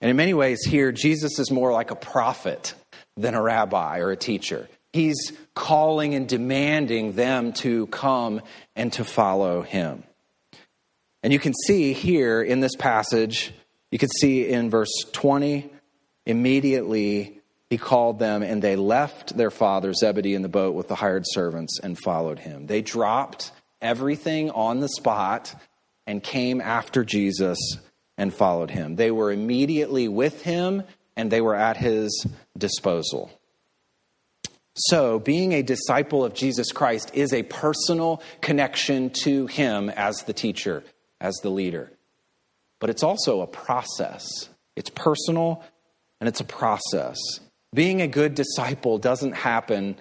And 0.00 0.10
in 0.10 0.16
many 0.16 0.34
ways, 0.34 0.60
here, 0.64 0.92
Jesus 0.92 1.38
is 1.38 1.50
more 1.50 1.72
like 1.72 1.90
a 1.90 1.96
prophet 1.96 2.74
than 3.16 3.34
a 3.34 3.42
rabbi 3.42 3.98
or 4.00 4.10
a 4.10 4.16
teacher. 4.16 4.68
He's 4.92 5.32
calling 5.54 6.14
and 6.14 6.28
demanding 6.28 7.12
them 7.12 7.52
to 7.54 7.86
come 7.88 8.40
and 8.74 8.92
to 8.94 9.04
follow 9.04 9.62
him. 9.62 10.04
And 11.22 11.32
you 11.32 11.38
can 11.38 11.54
see 11.66 11.92
here 11.92 12.42
in 12.42 12.60
this 12.60 12.76
passage, 12.76 13.52
you 13.90 13.98
can 13.98 14.08
see 14.08 14.48
in 14.48 14.70
verse 14.70 14.92
20, 15.12 15.70
immediately 16.24 17.40
he 17.70 17.78
called 17.78 18.18
them 18.18 18.42
and 18.42 18.62
they 18.62 18.76
left 18.76 19.36
their 19.36 19.50
father 19.50 19.92
Zebedee 19.92 20.34
in 20.34 20.42
the 20.42 20.48
boat 20.48 20.74
with 20.74 20.88
the 20.88 20.94
hired 20.94 21.24
servants 21.26 21.80
and 21.82 21.98
followed 21.98 22.38
him. 22.38 22.66
They 22.66 22.82
dropped 22.82 23.52
everything 23.80 24.50
on 24.50 24.80
the 24.80 24.88
spot 24.88 25.54
and 26.06 26.22
came 26.22 26.60
after 26.60 27.04
Jesus 27.04 27.58
and 28.16 28.32
followed 28.32 28.70
him. 28.70 28.96
They 28.96 29.10
were 29.10 29.32
immediately 29.32 30.08
with 30.08 30.42
him 30.42 30.82
and 31.16 31.30
they 31.30 31.40
were 31.40 31.54
at 31.54 31.76
his 31.76 32.26
disposal. 32.56 33.30
So, 34.78 35.18
being 35.18 35.54
a 35.54 35.62
disciple 35.62 36.22
of 36.22 36.34
Jesus 36.34 36.70
Christ 36.70 37.10
is 37.14 37.32
a 37.32 37.42
personal 37.44 38.20
connection 38.42 39.08
to 39.22 39.46
him 39.46 39.88
as 39.88 40.18
the 40.24 40.34
teacher, 40.34 40.84
as 41.18 41.34
the 41.36 41.48
leader. 41.48 41.90
But 42.80 42.90
it's 42.90 43.02
also 43.02 43.40
a 43.40 43.46
process. 43.46 44.48
It's 44.74 44.90
personal 44.90 45.62
and 46.20 46.28
it's 46.28 46.40
a 46.40 46.44
process. 46.44 47.18
Being 47.74 48.00
a 48.00 48.08
good 48.08 48.34
disciple 48.34 48.98
doesn't 48.98 49.32
happen 49.32 49.96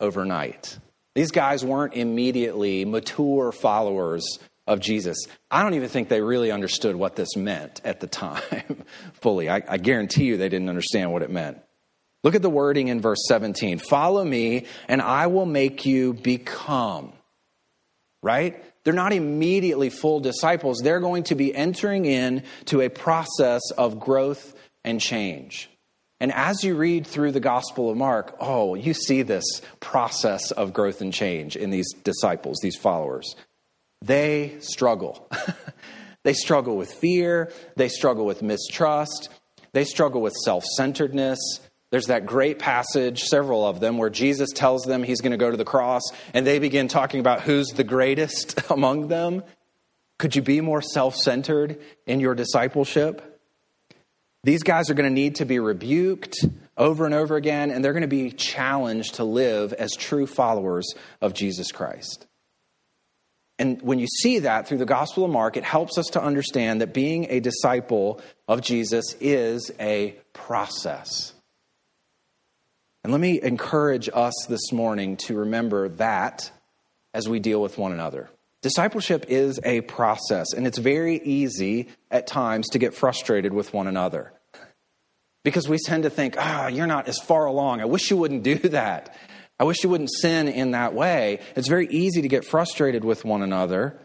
overnight. 0.00 0.78
These 1.14 1.30
guys 1.30 1.64
weren't 1.64 1.94
immediately 1.94 2.84
mature 2.84 3.52
followers 3.52 4.38
of 4.66 4.80
Jesus. 4.80 5.18
I 5.50 5.62
don't 5.62 5.74
even 5.74 5.88
think 5.88 6.08
they 6.08 6.20
really 6.20 6.50
understood 6.50 6.96
what 6.96 7.16
this 7.16 7.36
meant 7.36 7.80
at 7.84 8.00
the 8.00 8.06
time 8.06 8.84
fully. 9.20 9.48
I, 9.48 9.62
I, 9.68 9.76
guarantee 9.76 10.24
you 10.24 10.36
they 10.36 10.48
didn't 10.48 10.70
understand 10.70 11.12
what 11.12 11.22
it 11.22 11.30
meant. 11.30 11.58
Look 12.24 12.34
at 12.34 12.42
the 12.42 12.50
wording 12.50 12.88
in 12.88 13.00
verse 13.00 13.22
17 13.28 13.78
Follow 13.78 14.24
me, 14.24 14.66
and 14.88 15.02
I 15.02 15.26
will 15.26 15.46
make 15.46 15.84
you 15.84 16.14
become. 16.14 17.12
Right? 18.22 18.64
They're 18.84 18.94
not 18.94 19.12
immediately 19.12 19.90
full 19.90 20.20
disciples. 20.20 20.78
They're 20.78 21.00
going 21.00 21.24
to 21.24 21.34
be 21.34 21.54
entering 21.54 22.04
in 22.04 22.42
to 22.66 22.82
a 22.82 22.90
process 22.90 23.62
of 23.76 23.98
growth 23.98 24.54
and 24.84 25.00
change. 25.00 25.70
And 26.20 26.32
as 26.32 26.62
you 26.62 26.76
read 26.76 27.06
through 27.06 27.32
the 27.32 27.40
Gospel 27.40 27.90
of 27.90 27.96
Mark, 27.96 28.36
oh, 28.40 28.74
you 28.74 28.94
see 28.94 29.22
this 29.22 29.44
process 29.80 30.50
of 30.52 30.72
growth 30.72 31.00
and 31.00 31.12
change 31.12 31.56
in 31.56 31.70
these 31.70 31.92
disciples, 32.04 32.58
these 32.62 32.76
followers 32.76 33.34
they 34.04 34.56
struggle. 34.60 35.28
they 36.24 36.34
struggle 36.34 36.76
with 36.76 36.92
fear, 36.92 37.50
they 37.76 37.88
struggle 37.88 38.26
with 38.26 38.42
mistrust, 38.42 39.30
they 39.72 39.84
struggle 39.84 40.20
with 40.20 40.34
self 40.44 40.64
centeredness. 40.76 41.38
There's 41.94 42.06
that 42.06 42.26
great 42.26 42.58
passage, 42.58 43.22
several 43.22 43.64
of 43.64 43.78
them, 43.78 43.98
where 43.98 44.10
Jesus 44.10 44.50
tells 44.50 44.82
them 44.82 45.04
he's 45.04 45.20
going 45.20 45.30
to 45.30 45.36
go 45.36 45.48
to 45.48 45.56
the 45.56 45.64
cross, 45.64 46.02
and 46.32 46.44
they 46.44 46.58
begin 46.58 46.88
talking 46.88 47.20
about 47.20 47.42
who's 47.42 47.68
the 47.68 47.84
greatest 47.84 48.58
among 48.68 49.06
them. 49.06 49.44
Could 50.18 50.34
you 50.34 50.42
be 50.42 50.60
more 50.60 50.82
self 50.82 51.14
centered 51.14 51.80
in 52.04 52.18
your 52.18 52.34
discipleship? 52.34 53.40
These 54.42 54.64
guys 54.64 54.90
are 54.90 54.94
going 54.94 55.08
to 55.08 55.14
need 55.14 55.36
to 55.36 55.44
be 55.44 55.60
rebuked 55.60 56.44
over 56.76 57.06
and 57.06 57.14
over 57.14 57.36
again, 57.36 57.70
and 57.70 57.84
they're 57.84 57.92
going 57.92 58.02
to 58.02 58.08
be 58.08 58.32
challenged 58.32 59.14
to 59.14 59.24
live 59.24 59.72
as 59.72 59.92
true 59.92 60.26
followers 60.26 60.96
of 61.20 61.32
Jesus 61.32 61.70
Christ. 61.70 62.26
And 63.60 63.80
when 63.82 64.00
you 64.00 64.08
see 64.08 64.40
that 64.40 64.66
through 64.66 64.78
the 64.78 64.84
Gospel 64.84 65.26
of 65.26 65.30
Mark, 65.30 65.56
it 65.56 65.62
helps 65.62 65.96
us 65.96 66.06
to 66.06 66.20
understand 66.20 66.80
that 66.80 66.92
being 66.92 67.28
a 67.30 67.38
disciple 67.38 68.20
of 68.48 68.62
Jesus 68.62 69.14
is 69.20 69.70
a 69.78 70.16
process. 70.32 71.33
And 73.04 73.12
let 73.12 73.20
me 73.20 73.40
encourage 73.42 74.08
us 74.12 74.32
this 74.48 74.72
morning 74.72 75.18
to 75.18 75.36
remember 75.36 75.90
that 75.90 76.50
as 77.12 77.28
we 77.28 77.38
deal 77.38 77.60
with 77.60 77.76
one 77.76 77.92
another. 77.92 78.30
Discipleship 78.62 79.26
is 79.28 79.60
a 79.62 79.82
process, 79.82 80.54
and 80.54 80.66
it's 80.66 80.78
very 80.78 81.16
easy 81.16 81.88
at 82.10 82.26
times 82.26 82.66
to 82.70 82.78
get 82.78 82.94
frustrated 82.94 83.52
with 83.52 83.74
one 83.74 83.88
another. 83.88 84.32
Because 85.42 85.68
we 85.68 85.76
tend 85.76 86.04
to 86.04 86.10
think, 86.10 86.36
ah, 86.38 86.64
oh, 86.64 86.68
you're 86.68 86.86
not 86.86 87.06
as 87.06 87.18
far 87.18 87.44
along. 87.44 87.82
I 87.82 87.84
wish 87.84 88.10
you 88.10 88.16
wouldn't 88.16 88.42
do 88.42 88.56
that. 88.70 89.14
I 89.60 89.64
wish 89.64 89.84
you 89.84 89.90
wouldn't 89.90 90.10
sin 90.10 90.48
in 90.48 90.70
that 90.70 90.94
way. 90.94 91.40
It's 91.56 91.68
very 91.68 91.86
easy 91.88 92.22
to 92.22 92.28
get 92.28 92.46
frustrated 92.46 93.04
with 93.04 93.22
one 93.22 93.42
another. 93.42 94.00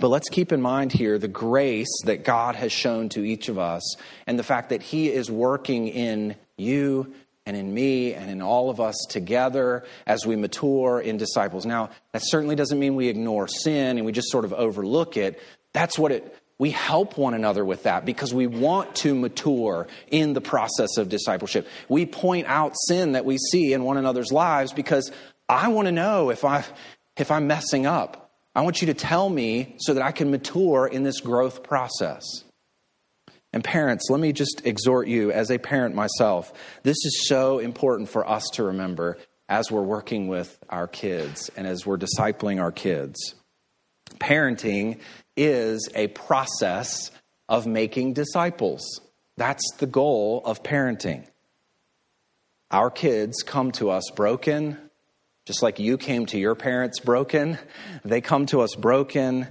But 0.00 0.08
let's 0.08 0.28
keep 0.28 0.50
in 0.50 0.60
mind 0.60 0.90
here 0.90 1.16
the 1.16 1.28
grace 1.28 2.02
that 2.06 2.24
God 2.24 2.56
has 2.56 2.72
shown 2.72 3.08
to 3.10 3.24
each 3.24 3.48
of 3.48 3.56
us 3.56 3.94
and 4.26 4.36
the 4.36 4.42
fact 4.42 4.70
that 4.70 4.82
He 4.82 5.12
is 5.12 5.30
working 5.30 5.86
in 5.86 6.34
you 6.56 7.14
and 7.46 7.56
in 7.56 7.72
me 7.72 8.14
and 8.14 8.30
in 8.30 8.40
all 8.40 8.70
of 8.70 8.80
us 8.80 8.96
together 9.08 9.84
as 10.06 10.24
we 10.24 10.36
mature 10.36 11.00
in 11.00 11.16
disciples. 11.16 11.66
Now, 11.66 11.90
that 12.12 12.22
certainly 12.24 12.56
doesn't 12.56 12.78
mean 12.78 12.94
we 12.94 13.08
ignore 13.08 13.48
sin 13.48 13.98
and 13.98 14.06
we 14.06 14.12
just 14.12 14.30
sort 14.30 14.44
of 14.44 14.52
overlook 14.52 15.16
it. 15.16 15.40
That's 15.72 15.98
what 15.98 16.12
it 16.12 16.36
we 16.58 16.70
help 16.70 17.18
one 17.18 17.34
another 17.34 17.64
with 17.64 17.82
that 17.82 18.04
because 18.04 18.32
we 18.32 18.46
want 18.46 18.94
to 18.96 19.14
mature 19.14 19.88
in 20.10 20.34
the 20.34 20.40
process 20.40 20.96
of 20.98 21.08
discipleship. 21.08 21.66
We 21.88 22.06
point 22.06 22.46
out 22.46 22.74
sin 22.86 23.12
that 23.12 23.24
we 23.24 23.38
see 23.38 23.72
in 23.72 23.82
one 23.82 23.96
another's 23.96 24.30
lives 24.30 24.72
because 24.72 25.10
I 25.48 25.68
want 25.68 25.86
to 25.86 25.92
know 25.92 26.30
if 26.30 26.44
I 26.44 26.64
if 27.16 27.30
I'm 27.30 27.46
messing 27.46 27.86
up. 27.86 28.30
I 28.54 28.60
want 28.60 28.80
you 28.80 28.86
to 28.86 28.94
tell 28.94 29.28
me 29.28 29.74
so 29.78 29.94
that 29.94 30.02
I 30.04 30.12
can 30.12 30.30
mature 30.30 30.86
in 30.86 31.02
this 31.02 31.20
growth 31.20 31.64
process. 31.64 32.44
And 33.54 33.62
parents, 33.62 34.10
let 34.10 34.18
me 34.18 34.32
just 34.32 34.62
exhort 34.64 35.06
you 35.06 35.30
as 35.30 35.48
a 35.48 35.58
parent 35.58 35.94
myself. 35.94 36.52
This 36.82 36.96
is 37.04 37.28
so 37.28 37.60
important 37.60 38.08
for 38.08 38.28
us 38.28 38.42
to 38.54 38.64
remember 38.64 39.16
as 39.48 39.70
we're 39.70 39.80
working 39.80 40.26
with 40.26 40.58
our 40.68 40.88
kids 40.88 41.52
and 41.56 41.64
as 41.64 41.86
we're 41.86 41.96
discipling 41.96 42.60
our 42.60 42.72
kids. 42.72 43.36
Parenting 44.18 44.98
is 45.36 45.88
a 45.94 46.08
process 46.08 47.12
of 47.48 47.64
making 47.64 48.14
disciples. 48.14 49.00
That's 49.36 49.62
the 49.78 49.86
goal 49.86 50.42
of 50.44 50.64
parenting. 50.64 51.24
Our 52.72 52.90
kids 52.90 53.44
come 53.44 53.70
to 53.72 53.90
us 53.90 54.10
broken, 54.16 54.78
just 55.46 55.62
like 55.62 55.78
you 55.78 55.96
came 55.96 56.26
to 56.26 56.38
your 56.40 56.56
parents 56.56 56.98
broken. 56.98 57.56
They 58.04 58.20
come 58.20 58.46
to 58.46 58.62
us 58.62 58.74
broken, 58.74 59.46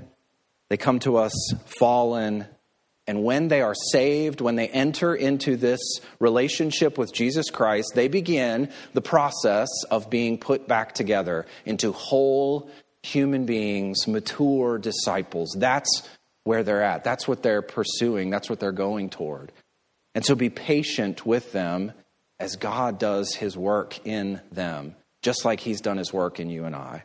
they 0.67 0.75
come 0.75 0.99
to 0.99 1.15
us 1.15 1.53
fallen. 1.79 2.47
And 3.05 3.23
when 3.23 3.49
they 3.49 3.61
are 3.61 3.75
saved, 3.91 4.39
when 4.39 4.55
they 4.55 4.69
enter 4.69 5.13
into 5.13 5.57
this 5.57 5.81
relationship 6.19 6.97
with 6.97 7.13
Jesus 7.13 7.49
Christ, 7.49 7.91
they 7.95 8.07
begin 8.07 8.71
the 8.93 9.01
process 9.01 9.67
of 9.91 10.09
being 10.09 10.37
put 10.37 10.67
back 10.67 10.93
together 10.93 11.45
into 11.65 11.91
whole 11.91 12.69
human 13.01 13.45
beings, 13.45 14.07
mature 14.07 14.77
disciples. 14.77 15.53
That's 15.59 16.07
where 16.45 16.63
they're 16.63 16.83
at. 16.83 17.03
That's 17.03 17.27
what 17.27 17.43
they're 17.43 17.61
pursuing. 17.61 18.29
That's 18.29 18.49
what 18.49 18.61
they're 18.61 18.71
going 18.71 19.09
toward. 19.09 19.51
And 20.15 20.25
so 20.25 20.35
be 20.35 20.49
patient 20.49 21.25
with 21.25 21.51
them 21.51 21.91
as 22.39 22.55
God 22.55 22.99
does 22.99 23.35
his 23.35 23.57
work 23.57 24.05
in 24.05 24.41
them, 24.51 24.95
just 25.21 25.43
like 25.43 25.59
he's 25.59 25.81
done 25.81 25.97
his 25.97 26.13
work 26.13 26.39
in 26.39 26.49
you 26.49 26.65
and 26.65 26.75
I. 26.75 27.03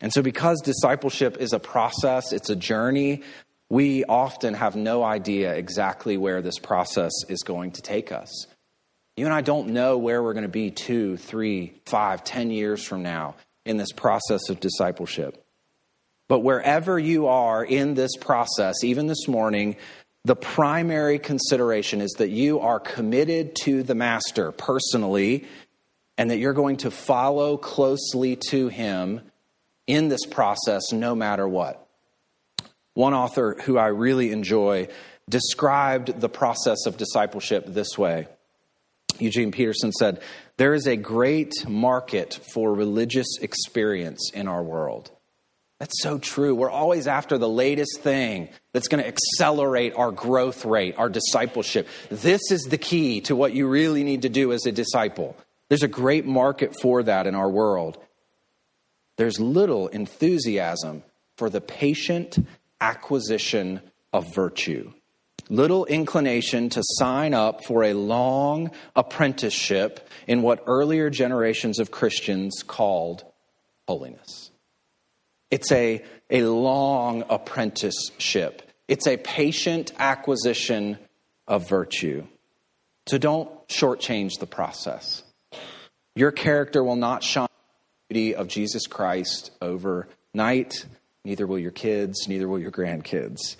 And 0.00 0.12
so, 0.12 0.20
because 0.20 0.60
discipleship 0.62 1.38
is 1.40 1.54
a 1.54 1.58
process, 1.58 2.32
it's 2.32 2.50
a 2.50 2.56
journey, 2.56 3.22
we 3.68 4.04
often 4.04 4.54
have 4.54 4.76
no 4.76 5.02
idea 5.02 5.54
exactly 5.54 6.16
where 6.16 6.40
this 6.40 6.58
process 6.58 7.12
is 7.28 7.42
going 7.42 7.72
to 7.72 7.82
take 7.82 8.12
us. 8.12 8.46
You 9.16 9.24
and 9.24 9.34
I 9.34 9.40
don't 9.40 9.68
know 9.68 9.98
where 9.98 10.22
we're 10.22 10.34
going 10.34 10.42
to 10.42 10.48
be 10.48 10.70
two, 10.70 11.16
three, 11.16 11.74
five, 11.86 12.22
ten 12.22 12.50
years 12.50 12.84
from 12.84 13.02
now 13.02 13.34
in 13.64 13.76
this 13.76 13.92
process 13.92 14.48
of 14.50 14.60
discipleship. 14.60 15.42
But 16.28 16.40
wherever 16.40 16.98
you 16.98 17.26
are 17.28 17.64
in 17.64 17.94
this 17.94 18.16
process, 18.16 18.84
even 18.84 19.06
this 19.06 19.26
morning, 19.26 19.76
the 20.24 20.36
primary 20.36 21.18
consideration 21.18 22.00
is 22.00 22.12
that 22.18 22.30
you 22.30 22.60
are 22.60 22.80
committed 22.80 23.54
to 23.62 23.82
the 23.82 23.94
Master 23.94 24.52
personally 24.52 25.46
and 26.18 26.30
that 26.30 26.38
you're 26.38 26.52
going 26.52 26.78
to 26.78 26.90
follow 26.90 27.56
closely 27.56 28.36
to 28.50 28.68
him 28.68 29.20
in 29.86 30.08
this 30.08 30.26
process 30.26 30.92
no 30.92 31.14
matter 31.14 31.46
what. 31.46 31.85
One 32.96 33.12
author 33.12 33.58
who 33.64 33.76
I 33.76 33.88
really 33.88 34.32
enjoy 34.32 34.88
described 35.28 36.18
the 36.18 36.30
process 36.30 36.86
of 36.86 36.96
discipleship 36.96 37.66
this 37.66 37.98
way. 37.98 38.26
Eugene 39.18 39.52
Peterson 39.52 39.92
said, 39.92 40.22
There 40.56 40.72
is 40.72 40.86
a 40.86 40.96
great 40.96 41.68
market 41.68 42.40
for 42.54 42.72
religious 42.72 43.26
experience 43.42 44.30
in 44.32 44.48
our 44.48 44.62
world. 44.62 45.10
That's 45.78 46.02
so 46.02 46.16
true. 46.16 46.54
We're 46.54 46.70
always 46.70 47.06
after 47.06 47.36
the 47.36 47.50
latest 47.50 48.00
thing 48.00 48.48
that's 48.72 48.88
going 48.88 49.04
to 49.04 49.08
accelerate 49.08 49.92
our 49.94 50.10
growth 50.10 50.64
rate, 50.64 50.94
our 50.96 51.10
discipleship. 51.10 51.86
This 52.08 52.50
is 52.50 52.62
the 52.62 52.78
key 52.78 53.20
to 53.22 53.36
what 53.36 53.52
you 53.52 53.68
really 53.68 54.04
need 54.04 54.22
to 54.22 54.30
do 54.30 54.54
as 54.54 54.64
a 54.64 54.72
disciple. 54.72 55.36
There's 55.68 55.82
a 55.82 55.88
great 55.88 56.24
market 56.24 56.74
for 56.80 57.02
that 57.02 57.26
in 57.26 57.34
our 57.34 57.50
world. 57.50 57.98
There's 59.18 59.38
little 59.38 59.88
enthusiasm 59.88 61.02
for 61.36 61.50
the 61.50 61.60
patient 61.60 62.38
acquisition 62.80 63.80
of 64.12 64.34
virtue, 64.34 64.92
little 65.48 65.84
inclination 65.86 66.68
to 66.70 66.82
sign 66.82 67.34
up 67.34 67.64
for 67.64 67.84
a 67.84 67.92
long 67.92 68.70
apprenticeship 68.94 70.08
in 70.26 70.42
what 70.42 70.62
earlier 70.66 71.10
generations 71.10 71.78
of 71.78 71.90
Christians 71.90 72.62
called 72.66 73.24
holiness. 73.86 74.50
It's 75.50 75.70
a, 75.70 76.02
a 76.30 76.42
long 76.42 77.24
apprenticeship, 77.30 78.62
it's 78.88 79.06
a 79.06 79.16
patient 79.16 79.92
acquisition 79.98 80.98
of 81.46 81.68
virtue. 81.68 82.26
So 83.08 83.18
don't 83.18 83.48
shortchange 83.68 84.40
the 84.40 84.46
process. 84.46 85.22
Your 86.16 86.32
character 86.32 86.82
will 86.82 86.96
not 86.96 87.22
shine 87.22 87.46
the 88.08 88.14
beauty 88.14 88.34
of 88.34 88.48
Jesus 88.48 88.86
Christ 88.86 89.52
overnight. 89.62 90.86
Neither 91.26 91.44
will 91.44 91.58
your 91.58 91.72
kids, 91.72 92.28
neither 92.28 92.46
will 92.46 92.60
your 92.60 92.70
grandkids. 92.70 93.56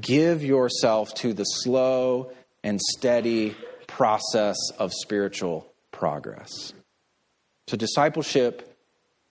Give 0.00 0.44
yourself 0.44 1.12
to 1.14 1.32
the 1.32 1.42
slow 1.42 2.30
and 2.62 2.80
steady 2.80 3.56
process 3.88 4.56
of 4.78 4.92
spiritual 4.92 5.66
progress. 5.90 6.72
So, 7.66 7.76
discipleship 7.76 8.72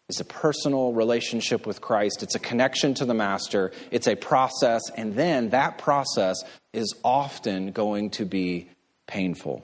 is 0.09 0.19
a 0.19 0.25
personal 0.25 0.91
relationship 0.91 1.65
with 1.65 1.79
Christ, 1.79 2.23
it's 2.23 2.35
a 2.35 2.39
connection 2.39 2.93
to 2.95 3.05
the 3.05 3.13
Master, 3.13 3.71
it's 3.89 4.09
a 4.09 4.15
process, 4.15 4.81
and 4.93 5.15
then 5.15 5.51
that 5.51 5.77
process 5.77 6.43
is 6.73 6.93
often 7.05 7.71
going 7.71 8.09
to 8.11 8.25
be 8.25 8.69
painful. 9.07 9.63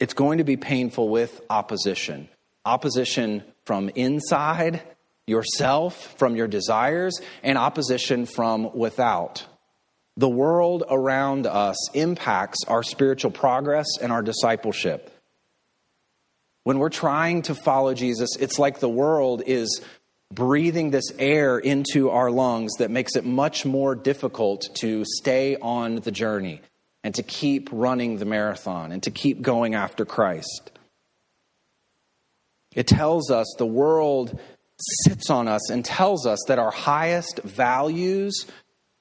It's 0.00 0.14
going 0.14 0.38
to 0.38 0.44
be 0.44 0.56
painful 0.56 1.08
with 1.08 1.40
opposition. 1.48 2.28
Opposition 2.64 3.44
from 3.64 3.88
inside 3.90 4.82
yourself, 5.26 6.14
from 6.18 6.36
your 6.36 6.48
desires, 6.48 7.20
and 7.42 7.58
opposition 7.58 8.26
from 8.26 8.76
without. 8.76 9.46
The 10.16 10.28
world 10.28 10.84
around 10.88 11.46
us 11.46 11.90
impacts 11.94 12.58
our 12.68 12.82
spiritual 12.82 13.30
progress 13.30 13.86
and 14.00 14.12
our 14.12 14.22
discipleship. 14.22 15.10
When 16.62 16.78
we're 16.78 16.88
trying 16.88 17.42
to 17.42 17.54
follow 17.54 17.94
Jesus, 17.94 18.36
it's 18.38 18.58
like 18.58 18.78
the 18.78 18.88
world 18.88 19.42
is 19.44 19.82
breathing 20.32 20.90
this 20.90 21.12
air 21.18 21.58
into 21.58 22.10
our 22.10 22.30
lungs 22.30 22.74
that 22.78 22.90
makes 22.90 23.16
it 23.16 23.24
much 23.24 23.64
more 23.64 23.94
difficult 23.94 24.68
to 24.74 25.04
stay 25.04 25.56
on 25.56 25.96
the 25.96 26.10
journey 26.10 26.60
and 27.02 27.14
to 27.14 27.22
keep 27.22 27.68
running 27.70 28.16
the 28.16 28.24
marathon 28.24 28.92
and 28.92 29.02
to 29.02 29.10
keep 29.10 29.42
going 29.42 29.74
after 29.74 30.04
Christ. 30.04 30.72
It 32.74 32.86
tells 32.86 33.30
us 33.30 33.54
the 33.58 33.66
world 33.66 34.38
sits 34.78 35.30
on 35.30 35.48
us 35.48 35.70
and 35.70 35.84
tells 35.84 36.26
us 36.26 36.38
that 36.48 36.58
our 36.58 36.70
highest 36.70 37.40
values 37.40 38.46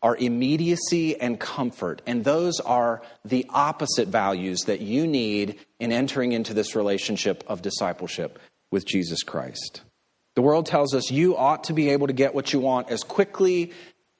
are 0.01 0.17
immediacy 0.17 1.19
and 1.19 1.39
comfort. 1.39 2.01
And 2.05 2.23
those 2.23 2.59
are 2.59 3.01
the 3.23 3.45
opposite 3.49 4.09
values 4.09 4.59
that 4.67 4.81
you 4.81 5.07
need 5.07 5.57
in 5.79 5.91
entering 5.91 6.33
into 6.33 6.53
this 6.53 6.75
relationship 6.75 7.43
of 7.47 7.61
discipleship 7.61 8.37
with 8.69 8.85
Jesus 8.85 9.23
Christ. 9.23 9.81
The 10.35 10.41
world 10.41 10.65
tells 10.65 10.93
us 10.93 11.09
you 11.09 11.37
ought 11.37 11.65
to 11.65 11.73
be 11.73 11.91
able 11.91 12.07
to 12.07 12.13
get 12.13 12.35
what 12.35 12.51
you 12.51 12.59
want 12.59 12.89
as 12.89 13.03
quickly 13.03 13.71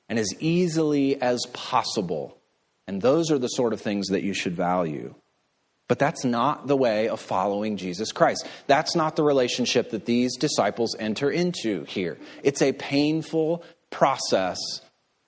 and 0.07 0.17
as 0.17 0.33
easily 0.39 1.21
as 1.21 1.45
possible. 1.53 2.37
And 2.87 3.01
those 3.01 3.31
are 3.31 3.39
the 3.39 3.47
sort 3.47 3.73
of 3.73 3.81
things 3.81 4.07
that 4.07 4.23
you 4.23 4.33
should 4.33 4.55
value. 4.55 5.15
But 5.93 5.99
that's 5.99 6.25
not 6.25 6.65
the 6.65 6.75
way 6.75 7.08
of 7.08 7.19
following 7.19 7.77
Jesus 7.77 8.12
Christ. 8.12 8.47
That's 8.65 8.95
not 8.95 9.15
the 9.15 9.21
relationship 9.21 9.91
that 9.91 10.08
these 10.08 10.38
disciples 10.38 10.95
enter 10.97 11.29
into 11.29 11.84
here. 11.84 12.17
It's 12.41 12.63
a 12.63 12.73
painful 12.73 13.63
process 13.91 14.58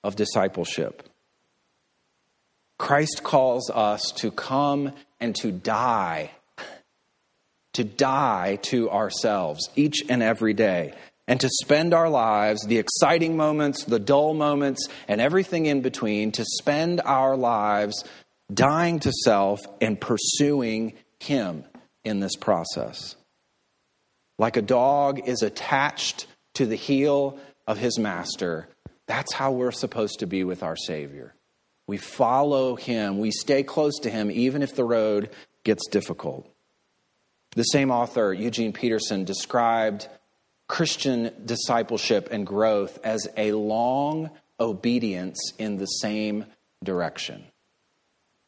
of 0.02 0.16
discipleship. 0.16 1.08
Christ 2.78 3.22
calls 3.22 3.70
us 3.70 4.10
to 4.16 4.32
come 4.32 4.90
and 5.20 5.36
to 5.36 5.52
die, 5.52 6.32
to 7.74 7.84
die 7.84 8.58
to 8.62 8.90
ourselves 8.90 9.70
each 9.76 9.98
and 10.08 10.20
every 10.20 10.52
day 10.52 10.94
and 11.28 11.38
to 11.38 11.48
spend 11.62 11.94
our 11.94 12.10
lives, 12.10 12.66
the 12.66 12.78
exciting 12.78 13.36
moments, 13.36 13.84
the 13.84 14.00
dull 14.00 14.34
moments, 14.34 14.88
and 15.06 15.20
everything 15.20 15.66
in 15.66 15.80
between, 15.80 16.32
to 16.32 16.44
spend 16.44 17.00
our 17.04 17.36
lives 17.36 18.04
dying 18.52 19.00
to 19.00 19.12
self 19.24 19.60
and 19.80 20.00
pursuing 20.00 20.94
Him 21.20 21.64
in 22.04 22.20
this 22.20 22.36
process. 22.36 23.16
Like 24.38 24.56
a 24.56 24.62
dog 24.62 25.28
is 25.28 25.42
attached 25.42 26.26
to 26.54 26.66
the 26.66 26.76
heel 26.76 27.38
of 27.66 27.78
his 27.78 27.98
master, 27.98 28.68
that's 29.06 29.32
how 29.32 29.52
we're 29.52 29.72
supposed 29.72 30.20
to 30.20 30.26
be 30.26 30.44
with 30.44 30.62
our 30.62 30.76
Savior. 30.76 31.34
We 31.86 31.96
follow 31.96 32.76
Him, 32.76 33.18
we 33.18 33.30
stay 33.30 33.62
close 33.62 33.98
to 34.00 34.10
Him, 34.10 34.30
even 34.30 34.62
if 34.62 34.74
the 34.74 34.84
road 34.84 35.30
gets 35.64 35.88
difficult. 35.88 36.48
The 37.54 37.62
same 37.62 37.90
author, 37.90 38.32
Eugene 38.32 38.72
Peterson, 38.72 39.24
described 39.24 40.08
Christian 40.68 41.32
discipleship 41.44 42.28
and 42.30 42.46
growth 42.46 42.98
as 43.04 43.28
a 43.36 43.52
long 43.52 44.30
obedience 44.58 45.38
in 45.58 45.76
the 45.76 45.86
same 45.86 46.44
direction. 46.82 47.44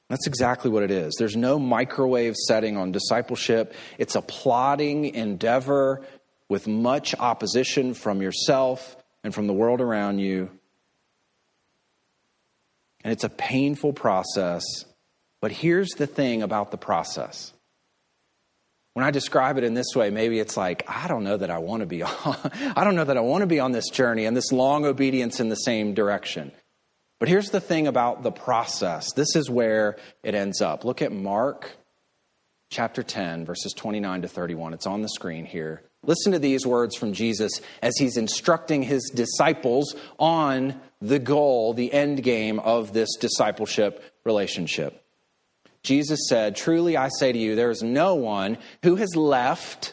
That's 0.09 0.27
exactly 0.27 0.71
what 0.71 0.83
it 0.83 0.91
is. 0.91 1.15
There's 1.19 1.37
no 1.37 1.59
microwave 1.59 2.35
setting 2.35 2.77
on 2.77 2.93
discipleship. 2.93 3.75
It's 3.99 4.15
a 4.15 4.23
plodding 4.23 5.15
endeavor 5.15 6.03
with 6.49 6.67
much 6.67 7.15
opposition 7.19 7.93
from 7.95 8.23
yourself 8.23 8.97
and 9.23 9.35
from 9.35 9.47
the 9.47 9.53
world 9.53 9.81
around 9.81 10.19
you. 10.19 10.51
And 13.05 13.13
it's 13.13 13.25
a 13.25 13.29
painful 13.29 13.93
process. 13.93 14.65
But 15.41 15.53
here's 15.53 15.91
the 15.91 16.07
thing 16.07 16.43
about 16.43 16.71
the 16.71 16.79
process 16.79 17.53
when 18.99 19.07
I 19.07 19.13
describe 19.13 19.59
it 19.59 19.63
in 19.63 19.75
this 19.75 19.95
way, 19.95 20.11
maybe 20.11 20.41
it's 20.41 20.57
like, 20.57 20.83
I 20.89 21.07
don't 21.07 21.23
know 21.23 21.37
that 21.37 21.51
I 21.51 21.59
want 21.59 21.83
to 21.83 21.87
be 21.87 22.03
on, 22.03 22.37
I 22.75 22.83
don't 22.83 22.97
know 22.97 23.05
that 23.05 23.17
I 23.17 23.21
want 23.21 23.43
to 23.43 23.47
be 23.47 23.61
on 23.61 23.71
this 23.71 23.91
journey 23.91 24.25
and 24.25 24.37
this 24.37 24.51
long 24.51 24.85
obedience 24.85 25.39
in 25.39 25.51
the 25.51 25.55
same 25.55 25.95
direction. 25.95 26.51
But 27.19 27.29
here's 27.29 27.51
the 27.51 27.61
thing 27.61 27.87
about 27.87 28.23
the 28.23 28.31
process. 28.31 29.13
This 29.13 29.35
is 29.35 29.51
where 29.51 29.97
it 30.23 30.35
ends 30.35 30.63
up. 30.63 30.85
Look 30.85 31.03
at 31.03 31.13
Mark 31.13 31.77
chapter 32.71 33.03
10, 33.03 33.45
verses 33.45 33.73
29 33.73 34.23
to 34.23 34.29
31. 34.29 34.75
It's 34.75 34.87
on 34.87 35.03
the 35.03 35.09
screen 35.09 35.45
here. 35.45 35.83
Listen 36.05 36.33
to 36.33 36.39
these 36.39 36.65
words 36.65 36.97
from 36.97 37.13
Jesus 37.13 37.51
as 37.83 37.97
he's 37.99 38.17
instructing 38.17 38.83
his 38.83 39.11
disciples 39.13 39.97
on 40.19 40.81
the 41.01 41.19
goal, 41.19 41.75
the 41.75 41.93
end 41.93 42.23
game 42.23 42.61
of 42.61 42.93
this 42.93 43.17
discipleship 43.17 44.03
relationship. 44.25 45.05
Jesus 45.83 46.29
said, 46.29 46.55
Truly 46.55 46.97
I 46.97 47.09
say 47.19 47.33
to 47.33 47.39
you, 47.39 47.57
there 47.57 47.71
is 47.71 47.83
no 47.83 48.15
one 48.15 48.59
who 48.85 48.97
has 48.97 49.17
left, 49.17 49.93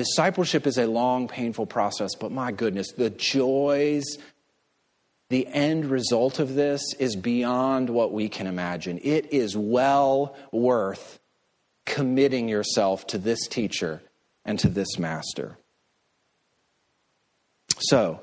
Discipleship 0.00 0.66
is 0.66 0.78
a 0.78 0.86
long, 0.86 1.28
painful 1.28 1.66
process, 1.66 2.14
but 2.18 2.32
my 2.32 2.52
goodness, 2.52 2.90
the 2.92 3.10
joys, 3.10 4.06
the 5.28 5.46
end 5.46 5.84
result 5.84 6.38
of 6.38 6.54
this 6.54 6.94
is 6.98 7.16
beyond 7.16 7.90
what 7.90 8.10
we 8.10 8.30
can 8.30 8.46
imagine. 8.46 8.98
It 9.02 9.34
is 9.34 9.58
well 9.58 10.34
worth 10.52 11.20
committing 11.84 12.48
yourself 12.48 13.08
to 13.08 13.18
this 13.18 13.46
teacher 13.46 14.00
and 14.46 14.58
to 14.60 14.70
this 14.70 14.98
master. 14.98 15.58
So, 17.80 18.22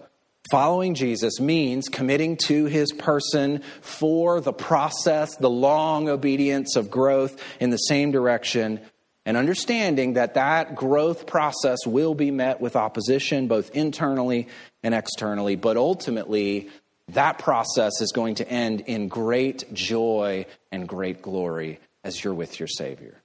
following 0.49 0.95
Jesus 0.95 1.39
means 1.39 1.89
committing 1.89 2.37
to 2.45 2.65
his 2.65 2.91
person 2.91 3.61
for 3.81 4.41
the 4.41 4.51
process, 4.51 5.35
the 5.35 5.47
long 5.47 6.09
obedience 6.09 6.75
of 6.75 6.89
growth 6.89 7.39
in 7.59 7.69
the 7.69 7.77
same 7.77 8.09
direction, 8.09 8.79
and 9.27 9.35
understanding 9.35 10.13
that 10.13 10.35
that 10.35 10.73
growth 10.73 11.27
process 11.27 11.85
will 11.85 12.15
be 12.15 12.31
met 12.31 12.61
with 12.61 12.77
opposition 12.77 13.49
both 13.49 13.69
internally 13.75 14.47
and 14.83 14.95
externally, 14.95 15.57
but 15.57 15.75
ultimately, 15.75 16.69
that 17.09 17.37
process 17.37 17.99
is 17.99 18.13
going 18.13 18.35
to 18.35 18.49
end 18.49 18.81
in 18.87 19.09
great 19.09 19.73
joy 19.73 20.45
and 20.71 20.87
great 20.87 21.21
glory 21.21 21.81
as 22.05 22.23
you're 22.23 22.33
with 22.33 22.57
your 22.57 22.67
Savior. 22.67 23.21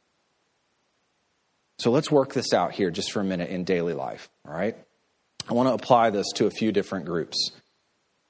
So 1.78 1.92
let's 1.92 2.10
work 2.10 2.32
this 2.32 2.52
out 2.52 2.72
here 2.72 2.90
just 2.90 3.12
for 3.12 3.20
a 3.20 3.24
minute 3.24 3.50
in 3.50 3.62
daily 3.62 3.94
life, 3.94 4.28
all 4.44 4.52
right? 4.52 4.76
I 5.48 5.52
want 5.52 5.68
to 5.68 5.74
apply 5.74 6.10
this 6.10 6.26
to 6.34 6.46
a 6.46 6.50
few 6.50 6.72
different 6.72 7.06
groups. 7.06 7.52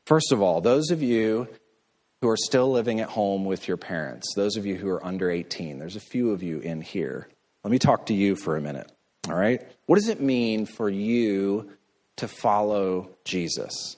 First 0.05 0.31
of 0.31 0.43
all, 0.43 0.61
those 0.61 0.91
of 0.91 1.03
you 1.03 1.49
who 2.21 2.29
are 2.29 2.37
still 2.37 2.71
living 2.71 3.01
at 3.01 3.09
home 3.09 3.47
with 3.47 3.67
your 3.67 3.79
parents, 3.79 4.35
those 4.37 4.59
of 4.59 4.67
you 4.67 4.77
who 4.77 4.91
are 4.91 5.03
under 5.03 5.31
18, 5.31 5.79
there's 5.79 5.97
a 5.97 6.01
few 6.01 6.33
of 6.33 6.43
you 6.43 6.59
in 6.59 6.83
here. 6.83 7.29
Let 7.65 7.71
me 7.71 7.79
talk 7.79 8.07
to 8.07 8.15
you 8.15 8.35
for 8.35 8.57
a 8.57 8.61
minute, 8.61 8.91
all 9.29 9.37
right? 9.37 9.63
What 9.87 9.97
does 9.97 10.09
it 10.09 10.21
mean 10.21 10.67
for 10.67 10.89
you 10.89 11.71
to 12.17 12.29
follow 12.29 13.11
Jesus? 13.25 13.97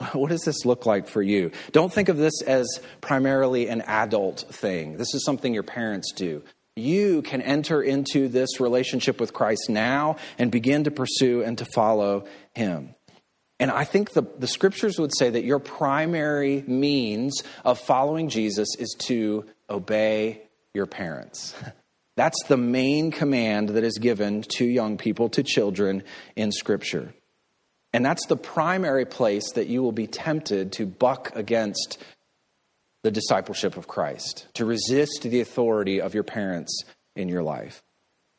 What 0.14 0.30
does 0.30 0.42
this 0.42 0.64
look 0.64 0.84
like 0.84 1.06
for 1.06 1.22
you? 1.22 1.52
Don't 1.70 1.92
think 1.92 2.08
of 2.08 2.16
this 2.16 2.42
as 2.42 2.66
primarily 3.00 3.68
an 3.68 3.82
adult 3.82 4.40
thing. 4.50 4.96
This 4.96 5.14
is 5.14 5.24
something 5.24 5.54
your 5.54 5.62
parents 5.62 6.12
do. 6.12 6.42
You 6.74 7.22
can 7.22 7.40
enter 7.40 7.80
into 7.82 8.26
this 8.26 8.58
relationship 8.58 9.20
with 9.20 9.32
Christ 9.32 9.68
now 9.68 10.16
and 10.38 10.50
begin 10.50 10.84
to 10.84 10.90
pursue 10.90 11.42
and 11.42 11.56
to 11.58 11.64
follow 11.64 12.24
Him. 12.54 12.94
And 13.60 13.70
I 13.70 13.84
think 13.84 14.12
the, 14.12 14.22
the 14.38 14.48
scriptures 14.48 14.98
would 14.98 15.12
say 15.16 15.30
that 15.30 15.44
your 15.44 15.60
primary 15.60 16.64
means 16.66 17.44
of 17.64 17.78
following 17.78 18.28
Jesus 18.28 18.68
is 18.78 18.96
to 19.06 19.44
obey 19.70 20.42
your 20.74 20.86
parents. 20.86 21.54
That's 22.16 22.42
the 22.44 22.56
main 22.56 23.10
command 23.10 23.70
that 23.70 23.84
is 23.84 23.98
given 23.98 24.42
to 24.56 24.64
young 24.64 24.98
people, 24.98 25.28
to 25.30 25.42
children 25.42 26.02
in 26.36 26.52
Scripture. 26.52 27.14
And 27.92 28.04
that's 28.04 28.26
the 28.26 28.36
primary 28.36 29.04
place 29.04 29.52
that 29.52 29.68
you 29.68 29.82
will 29.82 29.92
be 29.92 30.06
tempted 30.06 30.72
to 30.72 30.86
buck 30.86 31.32
against 31.34 32.02
the 33.02 33.10
discipleship 33.10 33.76
of 33.76 33.88
Christ, 33.88 34.46
to 34.54 34.64
resist 34.64 35.22
the 35.22 35.40
authority 35.40 36.00
of 36.00 36.14
your 36.14 36.22
parents 36.22 36.84
in 37.16 37.28
your 37.28 37.42
life. 37.42 37.82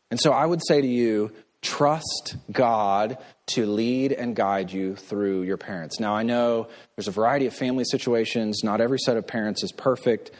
And 0.09 0.19
so 0.19 0.31
I 0.31 0.45
would 0.45 0.61
say 0.65 0.81
to 0.81 0.87
you, 0.87 1.31
trust 1.61 2.35
God 2.51 3.17
to 3.47 3.65
lead 3.65 4.11
and 4.11 4.35
guide 4.35 4.71
you 4.71 4.95
through 4.95 5.43
your 5.43 5.57
parents. 5.57 5.99
Now, 5.99 6.13
I 6.13 6.23
know 6.23 6.67
there's 6.95 7.07
a 7.07 7.11
variety 7.11 7.47
of 7.47 7.53
family 7.53 7.83
situations, 7.85 8.61
not 8.63 8.81
every 8.81 8.99
set 8.99 9.17
of 9.17 9.25
parents 9.25 9.63
is 9.63 9.71
perfect, 9.71 10.31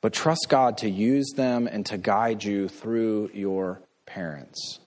but 0.00 0.12
trust 0.12 0.46
God 0.48 0.78
to 0.78 0.90
use 0.90 1.32
them 1.36 1.66
and 1.66 1.84
to 1.86 1.98
guide 1.98 2.44
you 2.44 2.68
through 2.68 3.30
your 3.34 3.80
parents. 4.06 4.78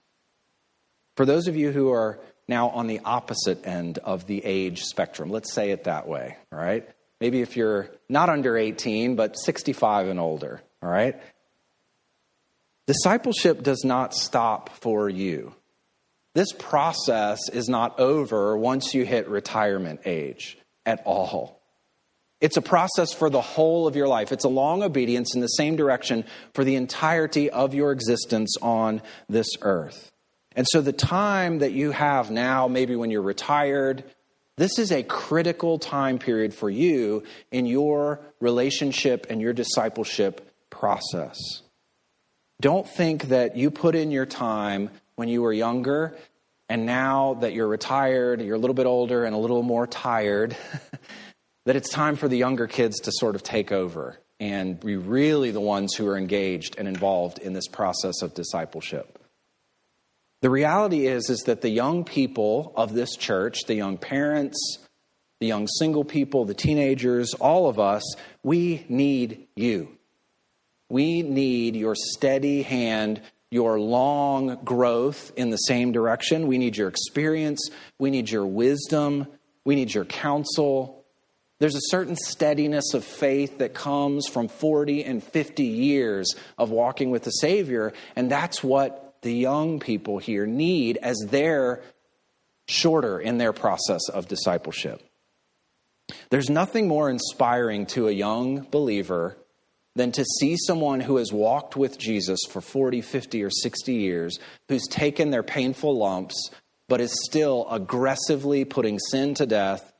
For 1.16 1.26
those 1.26 1.48
of 1.48 1.56
you 1.56 1.72
who 1.72 1.90
are 1.92 2.18
now 2.48 2.70
on 2.70 2.86
the 2.86 3.00
opposite 3.04 3.66
end 3.66 3.98
of 3.98 4.26
the 4.26 4.44
age 4.44 4.82
spectrum, 4.82 5.30
let's 5.30 5.52
say 5.52 5.70
it 5.70 5.84
that 5.84 6.08
way, 6.08 6.36
all 6.52 6.58
right? 6.58 6.88
Maybe 7.20 7.42
if 7.42 7.56
you're 7.56 7.90
not 8.08 8.30
under 8.30 8.56
18, 8.56 9.16
but 9.16 9.38
65 9.38 10.08
and 10.08 10.18
older, 10.18 10.62
all 10.82 10.88
right? 10.88 11.20
Discipleship 12.86 13.62
does 13.62 13.84
not 13.84 14.14
stop 14.14 14.70
for 14.80 15.08
you. 15.08 15.54
This 16.34 16.52
process 16.52 17.48
is 17.52 17.68
not 17.68 18.00
over 18.00 18.56
once 18.56 18.94
you 18.94 19.04
hit 19.04 19.28
retirement 19.28 20.00
age 20.06 20.56
at 20.86 21.02
all. 21.04 21.59
It's 22.40 22.56
a 22.56 22.62
process 22.62 23.12
for 23.12 23.28
the 23.28 23.40
whole 23.40 23.86
of 23.86 23.96
your 23.96 24.08
life. 24.08 24.32
It's 24.32 24.44
a 24.44 24.48
long 24.48 24.82
obedience 24.82 25.34
in 25.34 25.40
the 25.40 25.46
same 25.48 25.76
direction 25.76 26.24
for 26.54 26.64
the 26.64 26.76
entirety 26.76 27.50
of 27.50 27.74
your 27.74 27.92
existence 27.92 28.56
on 28.62 29.02
this 29.28 29.48
earth. 29.60 30.10
And 30.56 30.66
so, 30.68 30.80
the 30.80 30.92
time 30.92 31.58
that 31.58 31.72
you 31.72 31.92
have 31.92 32.30
now, 32.30 32.66
maybe 32.66 32.96
when 32.96 33.10
you're 33.10 33.22
retired, 33.22 34.04
this 34.56 34.78
is 34.78 34.90
a 34.90 35.02
critical 35.02 35.78
time 35.78 36.18
period 36.18 36.52
for 36.52 36.68
you 36.68 37.22
in 37.50 37.66
your 37.66 38.20
relationship 38.40 39.26
and 39.30 39.40
your 39.40 39.52
discipleship 39.52 40.52
process. 40.68 41.62
Don't 42.60 42.86
think 42.86 43.28
that 43.28 43.56
you 43.56 43.70
put 43.70 43.94
in 43.94 44.10
your 44.10 44.26
time 44.26 44.90
when 45.14 45.28
you 45.28 45.42
were 45.42 45.52
younger, 45.52 46.16
and 46.68 46.84
now 46.84 47.34
that 47.40 47.54
you're 47.54 47.68
retired, 47.68 48.42
you're 48.42 48.56
a 48.56 48.58
little 48.58 48.74
bit 48.74 48.86
older 48.86 49.24
and 49.24 49.34
a 49.34 49.38
little 49.38 49.62
more 49.62 49.86
tired, 49.86 50.56
that 51.70 51.76
it's 51.76 51.90
time 51.90 52.16
for 52.16 52.26
the 52.26 52.36
younger 52.36 52.66
kids 52.66 52.98
to 52.98 53.12
sort 53.12 53.36
of 53.36 53.44
take 53.44 53.70
over 53.70 54.18
and 54.40 54.80
be 54.80 54.96
really 54.96 55.52
the 55.52 55.60
ones 55.60 55.94
who 55.94 56.04
are 56.08 56.16
engaged 56.16 56.74
and 56.78 56.88
involved 56.88 57.38
in 57.38 57.52
this 57.52 57.68
process 57.68 58.22
of 58.22 58.34
discipleship. 58.34 59.20
The 60.40 60.50
reality 60.50 61.06
is, 61.06 61.30
is 61.30 61.42
that 61.42 61.60
the 61.60 61.70
young 61.70 62.02
people 62.02 62.72
of 62.74 62.92
this 62.92 63.14
church, 63.14 63.66
the 63.68 63.76
young 63.76 63.98
parents, 63.98 64.78
the 65.38 65.46
young 65.46 65.68
single 65.68 66.02
people, 66.02 66.44
the 66.44 66.54
teenagers, 66.54 67.34
all 67.34 67.68
of 67.68 67.78
us, 67.78 68.02
we 68.42 68.84
need 68.88 69.46
you. 69.54 69.96
We 70.88 71.22
need 71.22 71.76
your 71.76 71.94
steady 71.94 72.62
hand, 72.62 73.20
your 73.52 73.78
long 73.78 74.58
growth 74.64 75.30
in 75.36 75.50
the 75.50 75.56
same 75.56 75.92
direction. 75.92 76.48
We 76.48 76.58
need 76.58 76.76
your 76.76 76.88
experience. 76.88 77.70
We 78.00 78.10
need 78.10 78.28
your 78.28 78.44
wisdom. 78.44 79.28
We 79.64 79.76
need 79.76 79.94
your 79.94 80.04
counsel. 80.04 80.99
There's 81.60 81.76
a 81.76 81.90
certain 81.90 82.16
steadiness 82.16 82.94
of 82.94 83.04
faith 83.04 83.58
that 83.58 83.74
comes 83.74 84.26
from 84.26 84.48
40 84.48 85.04
and 85.04 85.22
50 85.22 85.62
years 85.62 86.34
of 86.56 86.70
walking 86.70 87.10
with 87.10 87.22
the 87.22 87.30
Savior, 87.30 87.92
and 88.16 88.30
that's 88.30 88.64
what 88.64 89.16
the 89.20 89.32
young 89.32 89.78
people 89.78 90.16
here 90.18 90.46
need 90.46 90.96
as 91.02 91.16
they're 91.28 91.82
shorter 92.66 93.20
in 93.20 93.36
their 93.36 93.52
process 93.52 94.08
of 94.08 94.26
discipleship. 94.26 95.02
There's 96.30 96.48
nothing 96.48 96.88
more 96.88 97.10
inspiring 97.10 97.84
to 97.86 98.08
a 98.08 98.12
young 98.12 98.66
believer 98.70 99.36
than 99.94 100.12
to 100.12 100.24
see 100.24 100.56
someone 100.56 101.00
who 101.00 101.16
has 101.16 101.30
walked 101.30 101.76
with 101.76 101.98
Jesus 101.98 102.40
for 102.48 102.62
40, 102.62 103.02
50, 103.02 103.42
or 103.44 103.50
60 103.50 103.92
years, 103.92 104.38
who's 104.68 104.86
taken 104.88 105.30
their 105.30 105.42
painful 105.42 105.94
lumps, 105.98 106.50
but 106.88 107.02
is 107.02 107.12
still 107.26 107.66
aggressively 107.70 108.64
putting 108.64 108.98
sin 108.98 109.34
to 109.34 109.44
death 109.44 109.92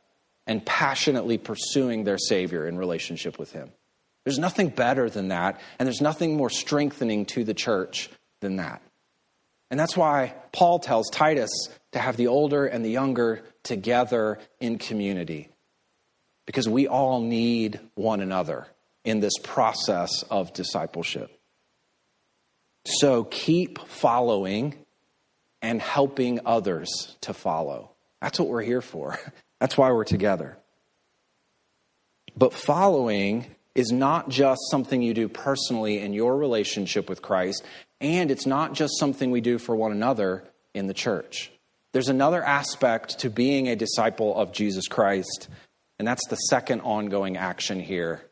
and 0.47 0.65
passionately 0.65 1.39
pursuing 1.39 2.05
their 2.05 2.19
Savior 2.19 2.67
in 2.67 2.77
relationship 2.77 3.39
with 3.39 3.53
Him. 3.53 3.71
There's 4.25 4.39
nothing 4.39 4.69
better 4.69 5.09
than 5.09 5.29
that, 5.29 5.61
and 5.79 5.87
there's 5.87 6.01
nothing 6.01 6.37
more 6.37 6.51
strengthening 6.51 7.27
to 7.27 7.45
the 7.45 7.55
church 7.55 8.11
than 8.41 8.57
that. 8.57 8.83
And 9.71 9.79
that's 9.79 9.97
why 9.97 10.35
Paul 10.53 10.81
tells 10.81 11.09
Titus 11.11 11.51
to 11.93 11.99
have 11.99 12.17
the 12.17 12.27
older 12.27 12.67
and 12.67 12.85
the 12.85 12.91
younger 12.91 13.43
together 13.63 14.39
in 14.59 14.79
community. 14.79 15.49
Because 16.47 16.69
we 16.69 16.89
all 16.89 17.21
need 17.21 17.79
one 17.95 18.21
another 18.21 18.67
in 19.05 19.21
this 19.21 19.35
process 19.43 20.25
of 20.31 20.53
discipleship. 20.53 21.31
So 22.85 23.25
keep 23.25 23.79
following 23.87 24.75
and 25.63 25.81
helping 25.81 26.41
others 26.45 27.17
to 27.23 27.33
follow. 27.33 27.93
That's 28.21 28.39
what 28.41 28.49
we're 28.49 28.63
here 28.63 28.83
for. 28.83 29.19
That's 29.61 29.77
why 29.77 29.93
we're 29.93 30.05
together. 30.05 30.57
But 32.37 32.53
following 32.53 33.55
is 33.75 33.93
not 33.93 34.29
just 34.29 34.61
something 34.71 35.03
you 35.03 35.15
do 35.15 35.29
personally 35.29 36.01
in 36.01 36.13
your 36.13 36.37
relationship 36.37 37.09
with 37.09 37.23
Christ, 37.23 37.65
and 38.01 38.31
it's 38.31 38.47
not 38.47 38.73
just 38.73 38.99
something 38.99 39.31
we 39.31 39.41
do 39.41 39.59
for 39.59 39.77
one 39.77 39.93
another 39.93 40.45
in 40.75 40.87
the 40.87 40.95
church. 40.95 41.53
There's 41.93 42.09
another 42.09 42.43
aspect 42.43 43.21
to 43.21 43.31
being 43.31 43.69
a 43.69 43.77
disciple 43.77 44.37
of 44.37 44.53
Jesus 44.53 44.89
Christ, 44.89 45.49
and 45.99 46.07
that's 46.09 46.27
the 46.29 46.37
second 46.37 46.81
ongoing 46.81 47.37
action 47.37 47.81
here 47.81 48.23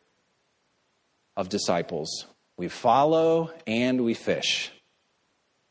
of 1.37 1.49
disciples. 1.49 2.27
We 2.57 2.69
follow 2.69 3.53
and 3.67 4.05
we 4.05 4.15
fish. 4.15 4.73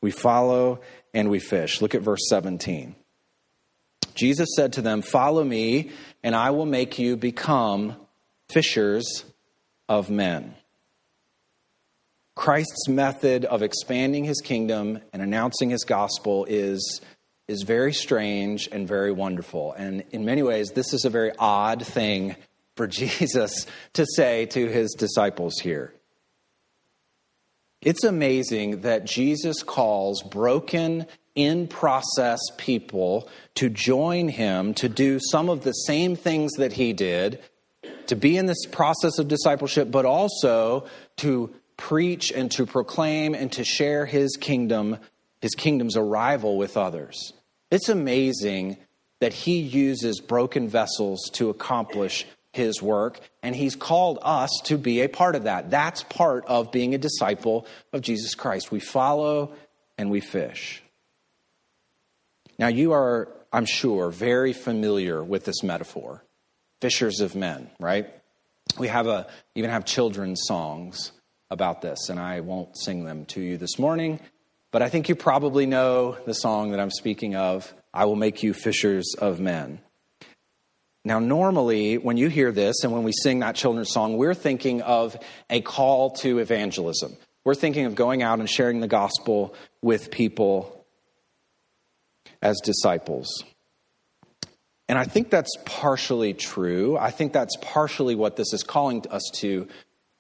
We 0.01 0.11
follow 0.11 0.81
and 1.13 1.29
we 1.29 1.39
fish. 1.39 1.81
Look 1.81 1.95
at 1.95 2.01
verse 2.01 2.27
17. 2.29 2.95
Jesus 4.17 4.49
said 4.55 4.73
to 4.73 4.81
them, 4.81 5.01
Follow 5.01 5.43
me, 5.43 5.91
and 6.23 6.35
I 6.35 6.49
will 6.49 6.65
make 6.65 6.99
you 6.99 7.15
become 7.15 7.95
fishers 8.49 9.23
of 9.87 10.09
men. 10.09 10.55
Christ's 12.35 12.87
method 12.87 13.45
of 13.45 13.61
expanding 13.61 14.23
his 14.23 14.41
kingdom 14.41 14.99
and 15.13 15.21
announcing 15.21 15.69
his 15.69 15.83
gospel 15.83 16.45
is, 16.49 17.01
is 17.47 17.63
very 17.63 17.93
strange 17.93 18.67
and 18.71 18.87
very 18.87 19.11
wonderful. 19.11 19.73
And 19.73 20.03
in 20.11 20.25
many 20.25 20.43
ways, 20.43 20.71
this 20.71 20.93
is 20.93 21.05
a 21.05 21.09
very 21.09 21.31
odd 21.37 21.85
thing 21.85 22.35
for 22.75 22.87
Jesus 22.87 23.67
to 23.93 24.05
say 24.15 24.47
to 24.47 24.67
his 24.67 24.95
disciples 24.97 25.59
here. 25.59 25.93
It's 27.81 28.03
amazing 28.03 28.81
that 28.81 29.05
Jesus 29.05 29.61
calls 29.61 30.23
broken, 30.23 31.05
in 31.37 31.67
process 31.67 32.39
people 32.57 33.29
to 33.55 33.69
join 33.69 34.27
him 34.27 34.73
to 34.73 34.89
do 34.89 35.19
some 35.31 35.49
of 35.49 35.63
the 35.63 35.71
same 35.71 36.15
things 36.15 36.51
that 36.53 36.73
he 36.73 36.91
did, 36.91 37.39
to 38.07 38.15
be 38.15 38.35
in 38.35 38.47
this 38.47 38.65
process 38.65 39.19
of 39.19 39.27
discipleship, 39.27 39.91
but 39.91 40.05
also 40.05 40.85
to 41.17 41.53
preach 41.77 42.31
and 42.31 42.49
to 42.51 42.65
proclaim 42.65 43.35
and 43.35 43.51
to 43.51 43.63
share 43.63 44.07
his 44.07 44.35
kingdom, 44.35 44.97
his 45.39 45.53
kingdom's 45.53 45.95
arrival 45.95 46.57
with 46.57 46.75
others. 46.75 47.33
It's 47.69 47.87
amazing 47.87 48.77
that 49.19 49.33
he 49.33 49.59
uses 49.59 50.19
broken 50.19 50.67
vessels 50.67 51.29
to 51.33 51.49
accomplish 51.49 52.25
his 52.51 52.81
work, 52.81 53.19
and 53.43 53.55
he's 53.55 53.75
called 53.75 54.17
us 54.23 54.49
to 54.63 54.77
be 54.77 55.01
a 55.01 55.09
part 55.09 55.35
of 55.35 55.43
that. 55.43 55.69
That's 55.69 56.01
part 56.03 56.45
of 56.47 56.71
being 56.71 56.95
a 56.95 56.97
disciple 56.97 57.67
of 57.93 58.01
Jesus 58.01 58.33
Christ. 58.33 58.71
We 58.71 58.79
follow 58.79 59.53
and 59.99 60.09
we 60.09 60.19
fish. 60.19 60.81
Now, 62.59 62.67
you 62.67 62.93
are, 62.93 63.29
I'm 63.53 63.65
sure, 63.65 64.09
very 64.09 64.53
familiar 64.53 65.23
with 65.23 65.45
this 65.45 65.63
metaphor 65.63 66.23
fishers 66.81 67.21
of 67.21 67.35
men, 67.35 67.69
right? 67.79 68.07
We 68.77 68.87
have 68.87 69.07
a, 69.07 69.27
even 69.55 69.71
have 69.71 69.85
children's 69.85 70.41
songs 70.45 71.11
about 71.49 71.81
this, 71.81 72.09
and 72.09 72.19
I 72.19 72.41
won't 72.41 72.77
sing 72.77 73.05
them 73.05 73.25
to 73.27 73.41
you 73.41 73.57
this 73.57 73.79
morning, 73.79 74.19
but 74.71 74.81
I 74.81 74.89
think 74.89 75.09
you 75.09 75.15
probably 75.15 75.65
know 75.65 76.17
the 76.25 76.33
song 76.33 76.71
that 76.71 76.79
I'm 76.79 76.91
speaking 76.91 77.35
of 77.35 77.73
I 77.93 78.05
will 78.05 78.15
make 78.15 78.43
you 78.43 78.53
fishers 78.53 79.15
of 79.17 79.39
men. 79.39 79.79
Now, 81.03 81.19
normally, 81.19 81.97
when 81.97 82.17
you 82.17 82.27
hear 82.27 82.51
this 82.51 82.83
and 82.83 82.91
when 82.91 83.03
we 83.03 83.13
sing 83.23 83.39
that 83.39 83.55
children's 83.55 83.91
song, 83.91 84.17
we're 84.17 84.33
thinking 84.33 84.81
of 84.81 85.17
a 85.49 85.61
call 85.61 86.11
to 86.17 86.39
evangelism. 86.39 87.15
We're 87.45 87.55
thinking 87.55 87.85
of 87.85 87.95
going 87.95 88.23
out 88.23 88.39
and 88.39 88.49
sharing 88.49 88.81
the 88.81 88.89
gospel 88.89 89.55
with 89.81 90.11
people 90.11 90.76
as 92.41 92.59
disciples. 92.63 93.43
And 94.89 94.97
I 94.97 95.03
think 95.03 95.29
that's 95.29 95.55
partially 95.65 96.33
true. 96.33 96.97
I 96.97 97.11
think 97.11 97.33
that's 97.33 97.57
partially 97.61 98.15
what 98.15 98.35
this 98.35 98.53
is 98.53 98.63
calling 98.63 99.03
us 99.09 99.23
to. 99.35 99.67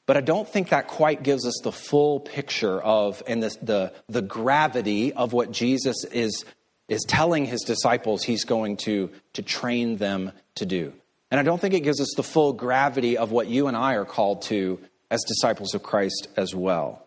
But 0.05 0.17
I 0.17 0.21
don't 0.21 0.47
think 0.47 0.69
that 0.69 0.87
quite 0.87 1.23
gives 1.23 1.45
us 1.45 1.59
the 1.63 1.71
full 1.71 2.19
picture 2.19 2.81
of 2.81 3.21
and 3.27 3.43
the, 3.43 3.57
the, 3.61 3.93
the 4.07 4.21
gravity 4.21 5.13
of 5.13 5.33
what 5.33 5.51
Jesus 5.51 6.03
is 6.05 6.45
is 6.87 7.03
telling 7.03 7.45
his 7.45 7.61
disciples 7.61 8.23
he's 8.23 8.45
going 8.45 8.77
to, 8.77 9.09
to 9.33 9.41
train 9.41 9.97
them 9.97 10.31
to 10.55 10.65
do. 10.65 10.93
And 11.29 11.39
I 11.39 11.43
don't 11.43 11.59
think 11.59 11.73
it 11.73 11.81
gives 11.81 11.99
us 11.99 12.13
the 12.15 12.23
full 12.23 12.53
gravity 12.53 13.17
of 13.17 13.31
what 13.31 13.47
you 13.47 13.67
and 13.67 13.75
I 13.75 13.95
are 13.95 14.05
called 14.05 14.43
to 14.43 14.79
as 15.11 15.23
disciples 15.23 15.73
of 15.73 15.83
Christ 15.83 16.29
as 16.37 16.55
well. 16.55 17.06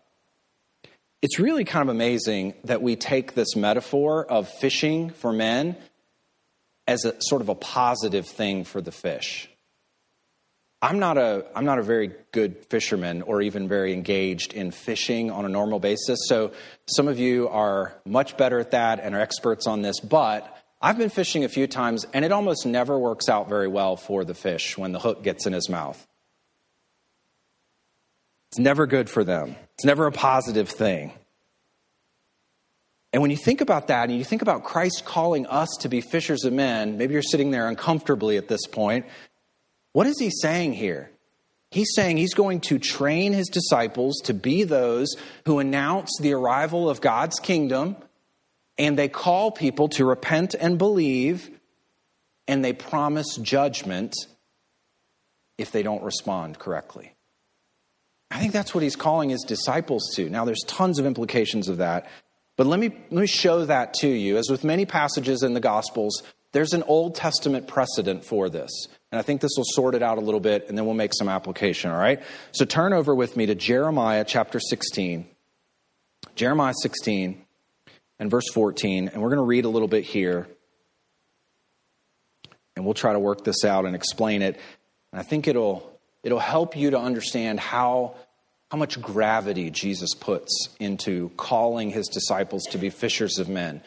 It's 1.21 1.37
really 1.37 1.65
kind 1.65 1.87
of 1.87 1.93
amazing 1.93 2.55
that 2.63 2.81
we 2.81 2.95
take 2.95 3.35
this 3.35 3.55
metaphor 3.55 4.25
of 4.25 4.49
fishing 4.49 5.11
for 5.11 5.31
men 5.31 5.75
as 6.87 7.05
a 7.05 7.13
sort 7.19 7.41
of 7.41 7.49
a 7.49 7.55
positive 7.55 8.27
thing 8.27 8.63
for 8.63 8.81
the 8.81 8.91
fish. 8.91 9.47
I'm 10.81 10.97
not 10.97 11.19
a 11.19 11.45
I'm 11.55 11.65
not 11.65 11.77
a 11.77 11.83
very 11.83 12.11
good 12.31 12.65
fisherman 12.65 13.21
or 13.21 13.43
even 13.43 13.67
very 13.67 13.93
engaged 13.93 14.53
in 14.53 14.71
fishing 14.71 15.29
on 15.29 15.45
a 15.45 15.49
normal 15.49 15.79
basis. 15.79 16.17
So 16.25 16.53
some 16.87 17.07
of 17.07 17.19
you 17.19 17.49
are 17.49 17.93
much 18.03 18.35
better 18.35 18.59
at 18.59 18.71
that 18.71 18.99
and 18.99 19.13
are 19.13 19.21
experts 19.21 19.67
on 19.67 19.83
this, 19.83 19.99
but 19.99 20.57
I've 20.81 20.97
been 20.97 21.11
fishing 21.11 21.43
a 21.43 21.49
few 21.49 21.67
times 21.67 22.07
and 22.13 22.25
it 22.25 22.31
almost 22.31 22.65
never 22.65 22.97
works 22.97 23.29
out 23.29 23.47
very 23.47 23.67
well 23.67 23.95
for 23.95 24.25
the 24.25 24.33
fish 24.33 24.75
when 24.75 24.91
the 24.91 24.99
hook 24.99 25.21
gets 25.21 25.45
in 25.45 25.53
his 25.53 25.69
mouth. 25.69 26.07
It's 28.51 28.59
never 28.59 28.85
good 28.85 29.09
for 29.09 29.23
them. 29.23 29.55
It's 29.75 29.85
never 29.85 30.07
a 30.07 30.11
positive 30.11 30.69
thing. 30.69 31.13
And 33.13 33.21
when 33.21 33.31
you 33.31 33.37
think 33.37 33.61
about 33.61 33.87
that 33.87 34.09
and 34.09 34.17
you 34.17 34.23
think 34.23 34.41
about 34.41 34.63
Christ 34.63 35.03
calling 35.05 35.45
us 35.45 35.69
to 35.81 35.89
be 35.89 36.01
fishers 36.01 36.43
of 36.43 36.53
men, 36.53 36.97
maybe 36.97 37.13
you're 37.13 37.21
sitting 37.21 37.51
there 37.51 37.67
uncomfortably 37.67 38.37
at 38.37 38.47
this 38.47 38.65
point 38.67 39.05
what 39.93 40.07
is 40.07 40.19
he 40.19 40.29
saying 40.29 40.73
here? 40.73 41.11
He's 41.69 41.93
saying 41.95 42.17
he's 42.17 42.33
going 42.33 42.61
to 42.61 42.79
train 42.79 43.33
his 43.33 43.47
disciples 43.47 44.21
to 44.23 44.33
be 44.33 44.63
those 44.63 45.15
who 45.45 45.59
announce 45.59 46.17
the 46.19 46.33
arrival 46.33 46.89
of 46.89 47.01
God's 47.01 47.39
kingdom, 47.39 47.97
and 48.77 48.97
they 48.97 49.09
call 49.09 49.51
people 49.51 49.89
to 49.89 50.05
repent 50.05 50.53
and 50.53 50.77
believe, 50.77 51.49
and 52.47 52.63
they 52.63 52.73
promise 52.73 53.37
judgment 53.37 54.13
if 55.57 55.71
they 55.71 55.83
don't 55.83 56.03
respond 56.03 56.57
correctly. 56.57 57.13
I 58.31 58.39
think 58.39 58.53
that's 58.53 58.73
what 58.73 58.81
he's 58.81 58.95
calling 58.95 59.29
his 59.29 59.43
disciples 59.43 60.13
to. 60.15 60.29
Now, 60.29 60.45
there's 60.45 60.63
tons 60.65 60.99
of 60.99 61.05
implications 61.05 61.67
of 61.67 61.77
that, 61.77 62.09
but 62.55 62.65
let 62.65 62.79
me, 62.79 62.89
let 63.11 63.21
me 63.21 63.27
show 63.27 63.65
that 63.65 63.93
to 63.95 64.07
you. 64.07 64.37
As 64.37 64.49
with 64.49 64.63
many 64.63 64.85
passages 64.85 65.43
in 65.43 65.53
the 65.53 65.59
Gospels, 65.59 66.23
there's 66.53 66.73
an 66.73 66.83
Old 66.83 67.15
Testament 67.15 67.67
precedent 67.67 68.23
for 68.23 68.49
this. 68.49 68.87
And 69.11 69.19
I 69.19 69.21
think 69.21 69.41
this 69.41 69.51
will 69.57 69.65
sort 69.67 69.95
it 69.95 70.01
out 70.01 70.17
a 70.17 70.21
little 70.21 70.39
bit, 70.39 70.69
and 70.69 70.77
then 70.77 70.85
we'll 70.85 70.95
make 70.95 71.13
some 71.13 71.27
application, 71.27 71.91
all 71.91 71.97
right? 71.97 72.21
So 72.53 72.63
turn 72.63 72.93
over 72.93 73.13
with 73.13 73.35
me 73.35 73.45
to 73.47 73.55
Jeremiah 73.55 74.23
chapter 74.25 74.59
16. 74.59 75.27
Jeremiah 76.35 76.73
16 76.81 77.43
and 78.19 78.31
verse 78.31 78.49
14, 78.53 79.09
and 79.09 79.21
we're 79.21 79.29
going 79.29 79.37
to 79.37 79.43
read 79.43 79.65
a 79.65 79.69
little 79.69 79.87
bit 79.87 80.05
here. 80.05 80.47
And 82.75 82.85
we'll 82.85 82.93
try 82.93 83.11
to 83.11 83.19
work 83.19 83.43
this 83.43 83.65
out 83.65 83.85
and 83.85 83.95
explain 83.95 84.41
it. 84.41 84.57
And 85.11 85.19
I 85.19 85.23
think 85.23 85.47
it'll, 85.47 85.90
it'll 86.23 86.39
help 86.39 86.75
you 86.75 86.91
to 86.91 86.99
understand 86.99 87.59
how, 87.59 88.15
how 88.69 88.77
much 88.77 89.01
gravity 89.01 89.69
Jesus 89.69 90.13
puts 90.13 90.69
into 90.79 91.29
calling 91.37 91.89
his 91.89 92.07
disciples 92.07 92.63
to 92.71 92.77
be 92.77 92.89
fishers 92.89 93.39
of 93.39 93.49
men. 93.49 93.81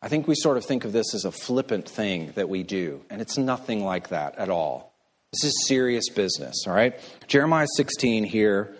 I 0.00 0.08
think 0.08 0.26
we 0.26 0.34
sort 0.34 0.56
of 0.56 0.64
think 0.64 0.84
of 0.84 0.92
this 0.92 1.14
as 1.14 1.24
a 1.24 1.30
flippant 1.30 1.88
thing 1.88 2.32
that 2.34 2.48
we 2.48 2.64
do, 2.64 3.02
and 3.08 3.20
it's 3.20 3.38
nothing 3.38 3.84
like 3.84 4.08
that 4.08 4.36
at 4.36 4.50
all. 4.50 4.92
This 5.32 5.44
is 5.44 5.66
serious 5.66 6.08
business, 6.10 6.64
all 6.66 6.74
right? 6.74 6.98
Jeremiah 7.26 7.68
16 7.76 8.24
here, 8.24 8.74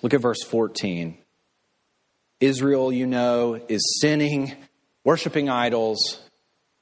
look 0.00 0.14
at 0.14 0.20
verse 0.20 0.42
14. 0.44 1.18
Israel, 2.40 2.92
you 2.92 3.06
know, 3.06 3.60
is 3.68 4.00
sinning, 4.00 4.54
worshiping 5.04 5.48
idols, 5.48 6.20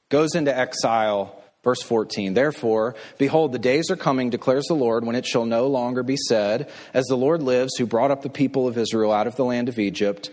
goes 0.09 0.35
into 0.35 0.55
exile. 0.55 1.40
Verse 1.63 1.81
14, 1.83 2.33
therefore, 2.33 2.95
behold, 3.19 3.51
the 3.51 3.59
days 3.59 3.91
are 3.91 3.95
coming, 3.95 4.31
declares 4.31 4.65
the 4.65 4.73
Lord, 4.73 5.05
when 5.05 5.15
it 5.15 5.27
shall 5.27 5.45
no 5.45 5.67
longer 5.67 6.01
be 6.01 6.17
said, 6.17 6.71
As 6.93 7.05
the 7.05 7.17
Lord 7.17 7.43
lives, 7.43 7.77
who 7.77 7.85
brought 7.85 8.09
up 8.09 8.23
the 8.23 8.29
people 8.29 8.67
of 8.67 8.79
Israel 8.79 9.11
out 9.11 9.27
of 9.27 9.35
the 9.35 9.45
land 9.45 9.69
of 9.69 9.77
Egypt, 9.77 10.31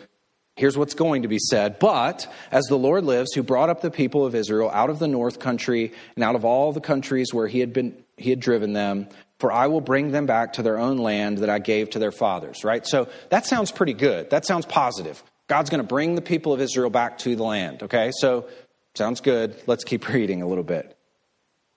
Here's 0.59 0.77
what's 0.77 0.95
going 0.95 1.23
to 1.23 1.29
be 1.29 1.39
said. 1.39 1.79
But 1.79 2.27
as 2.51 2.65
the 2.65 2.77
Lord 2.77 3.05
lives, 3.05 3.33
who 3.33 3.45
brought 3.45 3.71
up 3.71 3.81
the 3.81 3.93
people 3.93 4.27
of 4.27 4.35
Israel 4.35 4.69
out 4.71 4.91
of 4.91 4.99
the 4.99 5.07
north 5.07 5.39
country 5.39 5.93
and 6.17 6.25
out 6.25 6.35
of 6.35 6.45
all 6.45 6.73
the 6.73 6.81
countries 6.81 7.33
where 7.33 7.47
he 7.47 7.61
had 7.61 7.73
been 7.73 7.95
he 8.17 8.31
had 8.31 8.41
driven 8.41 8.73
them, 8.73 9.07
for 9.39 9.53
I 9.53 9.69
will 9.69 9.81
bring 9.81 10.11
them 10.11 10.27
back 10.27 10.55
to 10.55 10.63
their 10.65 10.77
own 10.77 10.97
land 10.99 11.39
that 11.39 11.49
I 11.49 11.61
gave 11.61 11.91
to 11.91 12.01
their 12.01 12.11
fathers. 12.11 12.65
Right? 12.65 12.85
So 12.85 13.09
that 13.29 13.47
sounds 13.47 13.71
pretty 13.71 13.95
good. 13.95 14.31
That 14.31 14.45
sounds 14.45 14.67
positive. 14.67 15.23
God's 15.47 15.71
going 15.71 15.81
to 15.81 15.87
bring 15.87 16.17
the 16.17 16.23
people 16.23 16.53
of 16.53 16.61
Israel 16.61 16.91
back 16.91 17.19
to 17.19 17.37
the 17.37 17.45
land. 17.45 17.85
Okay? 17.85 18.11
So 18.19 18.49
sounds 18.97 19.21
good. 19.21 19.55
Let's 19.69 19.85
keep 19.85 20.09
reading 20.13 20.43
a 20.43 20.49
little 20.49 20.65
bit. 20.65 20.98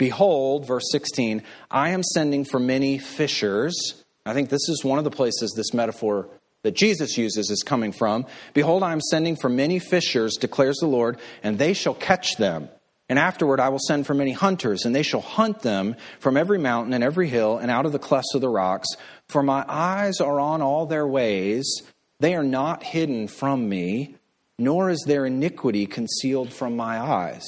Behold, 0.01 0.65
verse 0.65 0.89
16, 0.91 1.43
I 1.69 1.89
am 1.89 2.01
sending 2.01 2.43
for 2.43 2.59
many 2.59 2.97
fishers. 2.97 4.03
I 4.25 4.33
think 4.33 4.49
this 4.49 4.67
is 4.67 4.83
one 4.83 4.97
of 4.97 5.03
the 5.03 5.11
places 5.11 5.53
this 5.55 5.75
metaphor 5.75 6.27
that 6.63 6.75
Jesus 6.75 7.19
uses 7.19 7.51
is 7.51 7.61
coming 7.61 7.91
from. 7.91 8.25
Behold, 8.55 8.81
I 8.81 8.93
am 8.93 8.99
sending 8.99 9.35
for 9.35 9.47
many 9.47 9.77
fishers, 9.77 10.37
declares 10.37 10.77
the 10.77 10.87
Lord, 10.87 11.19
and 11.43 11.59
they 11.59 11.73
shall 11.73 11.93
catch 11.93 12.37
them. 12.37 12.67
And 13.09 13.19
afterward 13.19 13.59
I 13.59 13.69
will 13.69 13.77
send 13.77 14.07
for 14.07 14.15
many 14.15 14.31
hunters, 14.31 14.85
and 14.85 14.95
they 14.95 15.03
shall 15.03 15.21
hunt 15.21 15.59
them 15.59 15.95
from 16.19 16.35
every 16.35 16.57
mountain 16.57 16.95
and 16.95 17.03
every 17.03 17.27
hill 17.27 17.59
and 17.59 17.69
out 17.69 17.85
of 17.85 17.91
the 17.91 17.99
clefts 17.99 18.33
of 18.33 18.41
the 18.41 18.49
rocks. 18.49 18.87
For 19.27 19.43
my 19.43 19.63
eyes 19.67 20.19
are 20.19 20.39
on 20.39 20.63
all 20.63 20.87
their 20.87 21.05
ways, 21.05 21.83
they 22.19 22.33
are 22.33 22.43
not 22.43 22.81
hidden 22.81 23.27
from 23.27 23.69
me, 23.69 24.15
nor 24.57 24.89
is 24.89 25.03
their 25.05 25.27
iniquity 25.27 25.85
concealed 25.85 26.51
from 26.51 26.75
my 26.75 26.99
eyes. 26.99 27.45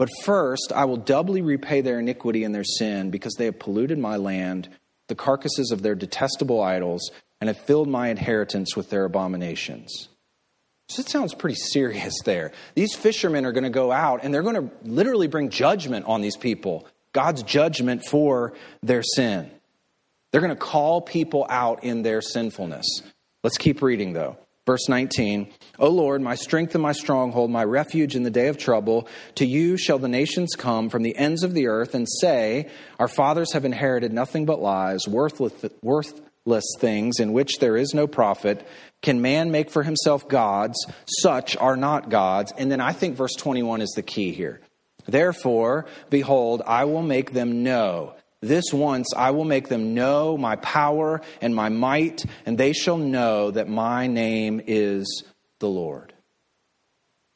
But 0.00 0.08
first 0.22 0.72
I 0.74 0.86
will 0.86 0.96
doubly 0.96 1.42
repay 1.42 1.82
their 1.82 1.98
iniquity 1.98 2.42
and 2.42 2.54
their 2.54 2.64
sin, 2.64 3.10
because 3.10 3.34
they 3.34 3.44
have 3.44 3.58
polluted 3.58 3.98
my 3.98 4.16
land, 4.16 4.70
the 5.08 5.14
carcasses 5.14 5.72
of 5.72 5.82
their 5.82 5.94
detestable 5.94 6.62
idols 6.62 7.10
and 7.38 7.48
have 7.48 7.58
filled 7.58 7.86
my 7.86 8.08
inheritance 8.08 8.74
with 8.74 8.88
their 8.88 9.04
abominations. 9.04 10.08
So 10.88 11.00
it 11.00 11.10
sounds 11.10 11.34
pretty 11.34 11.56
serious 11.56 12.14
there. 12.24 12.52
These 12.74 12.94
fishermen 12.94 13.44
are 13.44 13.52
going 13.52 13.64
to 13.64 13.68
go 13.68 13.92
out 13.92 14.20
and 14.22 14.32
they're 14.32 14.40
going 14.40 14.70
to 14.70 14.70
literally 14.84 15.26
bring 15.26 15.50
judgment 15.50 16.06
on 16.06 16.22
these 16.22 16.38
people 16.38 16.86
God's 17.12 17.42
judgment 17.42 18.02
for 18.06 18.54
their 18.82 19.02
sin. 19.02 19.50
They're 20.32 20.40
going 20.40 20.48
to 20.48 20.56
call 20.56 21.02
people 21.02 21.46
out 21.50 21.84
in 21.84 22.00
their 22.00 22.22
sinfulness. 22.22 22.86
Let's 23.44 23.58
keep 23.58 23.82
reading, 23.82 24.14
though. 24.14 24.38
Verse 24.66 24.88
19, 24.88 25.52
O 25.78 25.88
Lord, 25.88 26.20
my 26.20 26.34
strength 26.34 26.74
and 26.74 26.82
my 26.82 26.92
stronghold, 26.92 27.50
my 27.50 27.64
refuge 27.64 28.14
in 28.14 28.22
the 28.22 28.30
day 28.30 28.48
of 28.48 28.58
trouble, 28.58 29.08
to 29.36 29.46
you 29.46 29.76
shall 29.76 29.98
the 29.98 30.06
nations 30.06 30.54
come 30.56 30.90
from 30.90 31.02
the 31.02 31.16
ends 31.16 31.42
of 31.42 31.54
the 31.54 31.66
earth 31.66 31.94
and 31.94 32.06
say, 32.20 32.68
Our 32.98 33.08
fathers 33.08 33.52
have 33.52 33.64
inherited 33.64 34.12
nothing 34.12 34.44
but 34.44 34.60
lies, 34.60 35.08
worthless, 35.08 35.54
worthless 35.82 36.64
things 36.78 37.20
in 37.20 37.32
which 37.32 37.58
there 37.58 37.76
is 37.76 37.94
no 37.94 38.06
profit. 38.06 38.66
Can 39.02 39.22
man 39.22 39.50
make 39.50 39.70
for 39.70 39.82
himself 39.82 40.28
gods? 40.28 40.76
Such 41.06 41.56
are 41.56 41.76
not 41.76 42.10
gods. 42.10 42.52
And 42.56 42.70
then 42.70 42.80
I 42.80 42.92
think 42.92 43.16
verse 43.16 43.34
21 43.34 43.80
is 43.80 43.92
the 43.96 44.02
key 44.02 44.32
here. 44.32 44.60
Therefore, 45.06 45.86
behold, 46.10 46.62
I 46.66 46.84
will 46.84 47.02
make 47.02 47.32
them 47.32 47.62
know 47.62 48.14
this 48.40 48.72
once 48.72 49.08
I 49.16 49.30
will 49.30 49.44
make 49.44 49.68
them 49.68 49.94
know 49.94 50.36
my 50.36 50.56
power 50.56 51.20
and 51.40 51.54
my 51.54 51.68
might, 51.68 52.24
and 52.46 52.56
they 52.56 52.72
shall 52.72 52.96
know 52.96 53.50
that 53.50 53.68
my 53.68 54.06
name 54.06 54.62
is 54.66 55.24
the 55.58 55.68
Lord. 55.68 56.14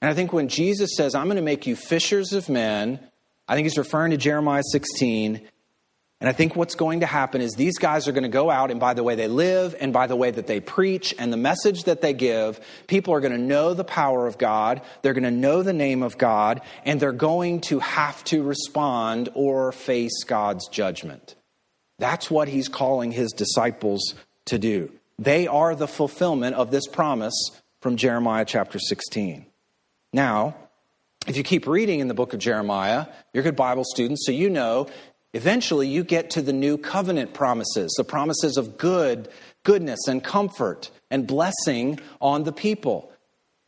And 0.01 0.11
I 0.11 0.15
think 0.15 0.33
when 0.33 0.49
Jesus 0.49 0.91
says, 0.97 1.15
I'm 1.15 1.27
going 1.27 1.37
to 1.37 1.43
make 1.43 1.67
you 1.67 1.77
fishers 1.77 2.33
of 2.33 2.49
men, 2.49 3.01
I 3.47 3.55
think 3.55 3.67
he's 3.67 3.79
referring 3.79 4.11
to 4.11 4.17
Jeremiah 4.17 4.63
16, 4.71 5.41
and 6.25 6.31
I 6.31 6.33
think 6.33 6.57
what's 6.57 6.75
going 6.75 7.01
to 7.01 7.07
happen 7.07 7.43
is 7.43 7.53
these 7.53 7.77
guys 7.77 8.09
are 8.09 8.13
going 8.13 8.23
to 8.23 8.31
go 8.31 8.51
out, 8.51 8.71
and 8.71 8.81
by 8.81 8.95
the 8.95 9.03
way 9.03 9.15
they 9.15 9.29
live, 9.29 9.77
and 9.79 9.93
by 9.93 10.07
the 10.07 10.17
way 10.17 10.31
that 10.31 10.47
they 10.47 10.59
preach, 10.59 11.15
and 11.19 11.31
the 11.31 11.37
message 11.37 11.85
that 11.85 12.01
they 12.01 12.15
give, 12.15 12.59
people 12.87 13.13
are 13.13 13.21
going 13.21 13.35
to 13.35 13.39
know 13.39 13.75
the 13.75 13.85
power 13.85 14.27
of 14.27 14.39
God. 14.39 14.81
They're 15.03 15.13
going 15.13 15.25
to 15.25 15.31
know 15.31 15.63
the 15.63 15.75
name 15.75 16.03
of 16.03 16.17
God, 16.17 16.63
and 16.87 16.99
they're 16.99 17.13
going 17.13 17.61
to 17.65 17.79
have 17.81 18.25
to 18.25 18.43
respond 18.43 19.29
or 19.35 19.71
face 19.71 20.25
God's 20.25 20.67
judgment. 20.69 21.35
That's 21.99 22.31
what 22.31 22.49
he's 22.49 22.69
calling 22.69 23.13
his 23.13 23.31
disciples 23.33 24.15
to 24.47 24.59
do. 24.59 24.91
They 25.19 25.47
are 25.47 25.75
the 25.75 25.87
fulfillment 25.87 26.57
of 26.57 26.71
this 26.71 26.87
promise 26.87 27.35
from 27.83 27.97
Jeremiah 27.97 28.47
chapter 28.47 28.79
16. 28.79 29.45
Now, 30.15 30.57
if 31.27 31.37
you 31.37 31.43
keep 31.43 31.67
reading 31.67 32.01
in 32.01 32.09
the 32.09 32.15
book 32.15 32.33
of 32.33 32.39
Jeremiah, 32.39 33.09
you're 33.35 33.43
a 33.43 33.45
good 33.45 33.57
Bible 33.57 33.85
students, 33.85 34.25
so 34.25 34.33
you 34.33 34.49
know 34.49 34.89
Eventually, 35.35 35.89
you 35.89 36.05
get 36.05 36.31
to 36.31 36.43
the 36.43 36.53
new 36.53 36.79
covenant 36.79 37.35
promises, 37.35 37.93
the 37.99 38.05
promises 38.05 38.57
of 38.57 38.79
good, 38.79 39.29
goodness, 39.65 40.07
and 40.07 40.23
comfort 40.23 40.91
and 41.11 41.27
blessing 41.27 41.99
on 42.21 42.45
the 42.45 42.53
people. 42.53 43.11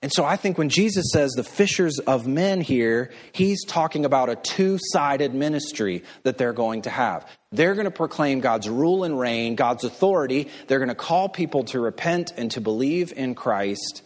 And 0.00 0.12
so 0.14 0.24
I 0.24 0.36
think 0.36 0.58
when 0.58 0.68
Jesus 0.68 1.06
says 1.12 1.32
the 1.32 1.42
fishers 1.42 1.98
of 1.98 2.26
men 2.26 2.60
here, 2.60 3.10
he's 3.32 3.64
talking 3.64 4.04
about 4.04 4.28
a 4.28 4.36
two 4.36 4.78
sided 4.80 5.34
ministry 5.34 6.04
that 6.22 6.38
they're 6.38 6.52
going 6.52 6.82
to 6.82 6.90
have. 6.90 7.28
They're 7.50 7.74
going 7.74 7.86
to 7.86 7.90
proclaim 7.90 8.38
God's 8.38 8.68
rule 8.68 9.02
and 9.02 9.18
reign, 9.18 9.56
God's 9.56 9.82
authority. 9.82 10.48
They're 10.68 10.78
going 10.78 10.90
to 10.90 10.94
call 10.94 11.28
people 11.28 11.64
to 11.64 11.80
repent 11.80 12.32
and 12.36 12.50
to 12.52 12.60
believe 12.60 13.12
in 13.16 13.34
Christ. 13.34 14.02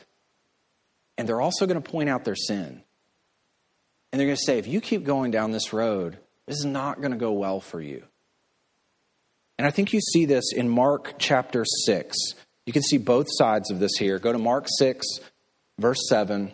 And 1.18 1.28
they're 1.28 1.42
also 1.42 1.66
going 1.66 1.82
to 1.82 1.90
point 1.90 2.08
out 2.08 2.24
their 2.24 2.36
sin. 2.36 2.82
And 4.10 4.18
they're 4.18 4.28
going 4.28 4.36
to 4.36 4.42
say, 4.42 4.58
if 4.58 4.66
you 4.66 4.80
keep 4.80 5.04
going 5.04 5.30
down 5.30 5.50
this 5.50 5.74
road, 5.74 6.18
this 6.46 6.58
is 6.58 6.64
not 6.64 7.00
going 7.00 7.12
to 7.12 7.18
go 7.18 7.32
well 7.32 7.60
for 7.60 7.80
you. 7.80 8.02
And 9.58 9.66
I 9.66 9.70
think 9.70 9.92
you 9.92 10.00
see 10.00 10.24
this 10.24 10.52
in 10.52 10.68
Mark 10.68 11.16
chapter 11.18 11.64
6. 11.84 12.16
You 12.66 12.72
can 12.72 12.82
see 12.82 12.98
both 12.98 13.26
sides 13.28 13.70
of 13.70 13.78
this 13.78 13.92
here. 13.98 14.18
Go 14.18 14.32
to 14.32 14.38
Mark 14.38 14.66
6, 14.78 15.06
verse 15.78 16.08
7. 16.08 16.52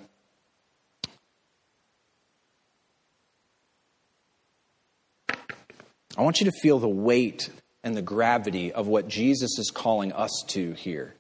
I 6.19 6.23
want 6.23 6.41
you 6.41 6.47
to 6.47 6.53
feel 6.63 6.79
the 6.79 6.89
weight 6.89 7.51
and 7.85 7.97
the 7.97 8.03
gravity 8.03 8.73
of 8.73 8.89
what 8.89 9.07
Jesus 9.07 9.59
is 9.59 9.71
calling 9.71 10.13
us 10.13 10.45
to 10.49 10.73
here. 10.73 11.15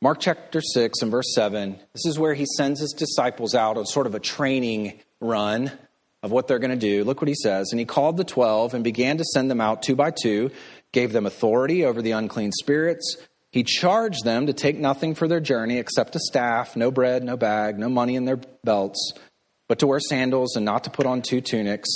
Mark 0.00 0.18
chapter 0.20 0.60
6 0.60 1.02
and 1.02 1.10
verse 1.10 1.34
7, 1.34 1.78
this 1.92 2.04
is 2.04 2.18
where 2.18 2.34
he 2.34 2.46
sends 2.56 2.80
his 2.80 2.92
disciples 2.92 3.54
out 3.54 3.76
on 3.76 3.86
sort 3.86 4.06
of 4.06 4.14
a 4.14 4.20
training 4.20 5.00
run 5.20 5.70
of 6.24 6.32
what 6.32 6.48
they're 6.48 6.58
going 6.58 6.70
to 6.70 6.76
do. 6.76 7.04
Look 7.04 7.20
what 7.20 7.28
he 7.28 7.34
says. 7.34 7.68
And 7.70 7.78
he 7.78 7.84
called 7.84 8.16
the 8.16 8.24
twelve 8.24 8.72
and 8.72 8.82
began 8.82 9.18
to 9.18 9.24
send 9.24 9.50
them 9.50 9.60
out 9.60 9.82
two 9.82 9.94
by 9.94 10.10
two, 10.10 10.50
gave 10.90 11.12
them 11.12 11.26
authority 11.26 11.84
over 11.84 12.00
the 12.00 12.12
unclean 12.12 12.50
spirits. 12.50 13.18
He 13.52 13.62
charged 13.62 14.24
them 14.24 14.46
to 14.46 14.54
take 14.54 14.78
nothing 14.78 15.14
for 15.14 15.28
their 15.28 15.38
journey 15.38 15.76
except 15.76 16.16
a 16.16 16.20
staff, 16.20 16.76
no 16.76 16.90
bread, 16.90 17.22
no 17.22 17.36
bag, 17.36 17.78
no 17.78 17.90
money 17.90 18.16
in 18.16 18.24
their 18.24 18.40
belts, 18.64 19.12
but 19.68 19.78
to 19.80 19.86
wear 19.86 20.00
sandals 20.00 20.56
and 20.56 20.64
not 20.64 20.84
to 20.84 20.90
put 20.90 21.04
on 21.04 21.20
two 21.20 21.42
tunics. 21.42 21.90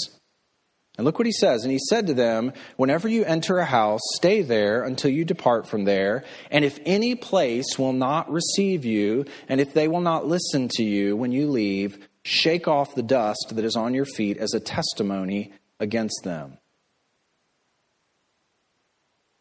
And 0.99 1.05
look 1.05 1.19
what 1.19 1.27
he 1.27 1.33
says. 1.33 1.63
And 1.63 1.73
he 1.73 1.79
said 1.89 2.09
to 2.09 2.15
them, 2.15 2.53
Whenever 2.77 3.09
you 3.09 3.25
enter 3.25 3.59
a 3.59 3.65
house, 3.65 4.01
stay 4.17 4.43
there 4.43 4.83
until 4.83 5.11
you 5.11 5.25
depart 5.25 5.69
from 5.69 5.85
there. 5.85 6.25
And 6.51 6.65
if 6.65 6.79
any 6.85 7.15
place 7.15 7.79
will 7.79 7.93
not 7.95 8.31
receive 8.31 8.85
you, 8.85 9.25
and 9.49 9.61
if 9.61 9.73
they 9.73 9.89
will 9.89 10.01
not 10.01 10.27
listen 10.27 10.69
to 10.73 10.83
you 10.83 11.17
when 11.17 11.33
you 11.33 11.49
leave, 11.49 12.08
Shake 12.29 12.69
off 12.69 12.95
the 12.95 13.03
dust 13.03 13.53
that 13.55 13.65
is 13.65 13.75
on 13.75 13.95
your 13.95 14.05
feet 14.05 14.37
as 14.37 14.53
a 14.53 14.61
testimony 14.61 15.51
against 15.81 16.21
them. 16.25 16.59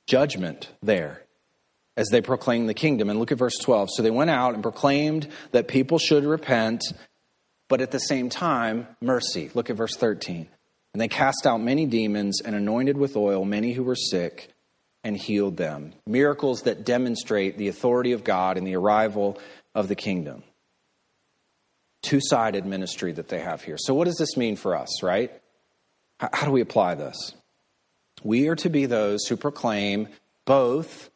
Judgment 0.08 0.72
there 0.82 1.24
as 1.98 2.08
they 2.08 2.22
proclaim 2.22 2.66
the 2.66 2.74
kingdom. 2.74 3.10
And 3.10 3.20
look 3.20 3.34
at 3.34 3.38
verse 3.38 3.58
12. 3.58 3.90
So 3.92 4.04
they 4.04 4.10
went 4.10 4.30
out 4.30 4.54
and 4.54 4.64
proclaimed 4.64 5.28
that 5.52 5.68
people 5.68 6.00
should 6.00 6.24
repent, 6.24 6.82
but 7.68 7.82
at 7.82 7.92
the 7.92 8.00
same 8.00 8.30
time, 8.30 8.88
mercy. 9.02 9.52
Look 9.54 9.70
at 9.70 9.76
verse 9.76 9.98
13. 9.98 10.48
And 10.94 11.02
they 11.02 11.10
cast 11.10 11.46
out 11.46 11.60
many 11.60 11.88
demons 11.88 12.40
and 12.40 12.56
anointed 12.56 12.96
with 12.96 13.18
oil 13.18 13.44
many 13.44 13.74
who 13.74 13.84
were 13.84 13.98
sick 13.98 14.54
and 15.04 15.18
healed 15.18 15.58
them. 15.58 15.92
Miracles 16.06 16.62
that 16.62 16.86
demonstrate 16.86 17.58
the 17.58 17.68
authority 17.68 18.14
of 18.14 18.24
God 18.24 18.58
and 18.58 18.66
the 18.66 18.78
arrival 18.78 19.38
of 19.76 19.90
the 19.90 19.96
kingdom 19.96 20.44
two 22.02 22.20
sided 22.22 22.66
ministry 22.66 23.12
that 23.14 23.30
they 23.30 23.40
have 23.40 23.64
here. 23.64 23.78
So, 23.78 23.94
what 23.94 24.06
does 24.06 24.18
this 24.18 24.38
mean 24.38 24.56
for 24.56 24.76
us, 24.76 25.04
right? 25.04 25.32
How 26.20 26.46
do 26.46 26.52
we 26.52 26.62
apply 26.62 26.96
this? 26.96 27.34
We 28.24 28.48
are 28.48 28.56
to 28.58 28.70
be 28.70 28.86
those 28.86 29.26
who 29.28 29.38
proclaim 29.38 30.08
both 30.46 31.10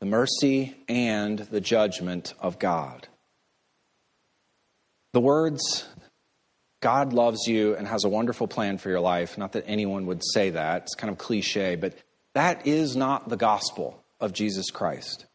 the 0.00 0.06
mercy 0.06 0.76
and 0.88 1.38
the 1.38 1.60
judgment 1.60 2.34
of 2.40 2.58
God. 2.58 3.08
The 5.12 5.20
words, 5.20 5.86
God 6.80 7.12
loves 7.12 7.46
you 7.46 7.76
and 7.76 7.86
has 7.86 8.04
a 8.04 8.08
wonderful 8.08 8.48
plan 8.48 8.78
for 8.78 8.88
your 8.88 9.00
life, 9.00 9.36
not 9.36 9.52
that 9.52 9.64
anyone 9.66 10.06
would 10.06 10.22
say 10.32 10.50
that, 10.50 10.82
it's 10.82 10.94
kind 10.94 11.10
of 11.10 11.18
cliche, 11.18 11.76
but 11.76 11.94
that 12.34 12.66
is 12.66 12.96
not 12.96 13.28
the 13.28 13.36
gospel 13.36 14.02
of 14.20 14.32
Jesus 14.32 14.70
Christ. 14.70 15.26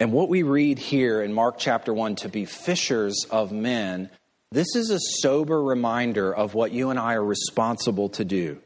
And 0.00 0.12
what 0.12 0.30
we 0.30 0.42
read 0.42 0.78
here 0.78 1.20
in 1.20 1.34
Mark 1.34 1.58
chapter 1.58 1.92
1 1.92 2.16
to 2.16 2.30
be 2.30 2.46
fishers 2.46 3.26
of 3.30 3.52
men, 3.52 4.08
this 4.50 4.74
is 4.74 4.88
a 4.88 4.98
sober 4.98 5.62
reminder 5.62 6.34
of 6.34 6.54
what 6.54 6.72
you 6.72 6.88
and 6.88 6.98
I 6.98 7.14
are 7.14 7.24
responsible 7.24 8.08
to 8.10 8.24
do. 8.24 8.62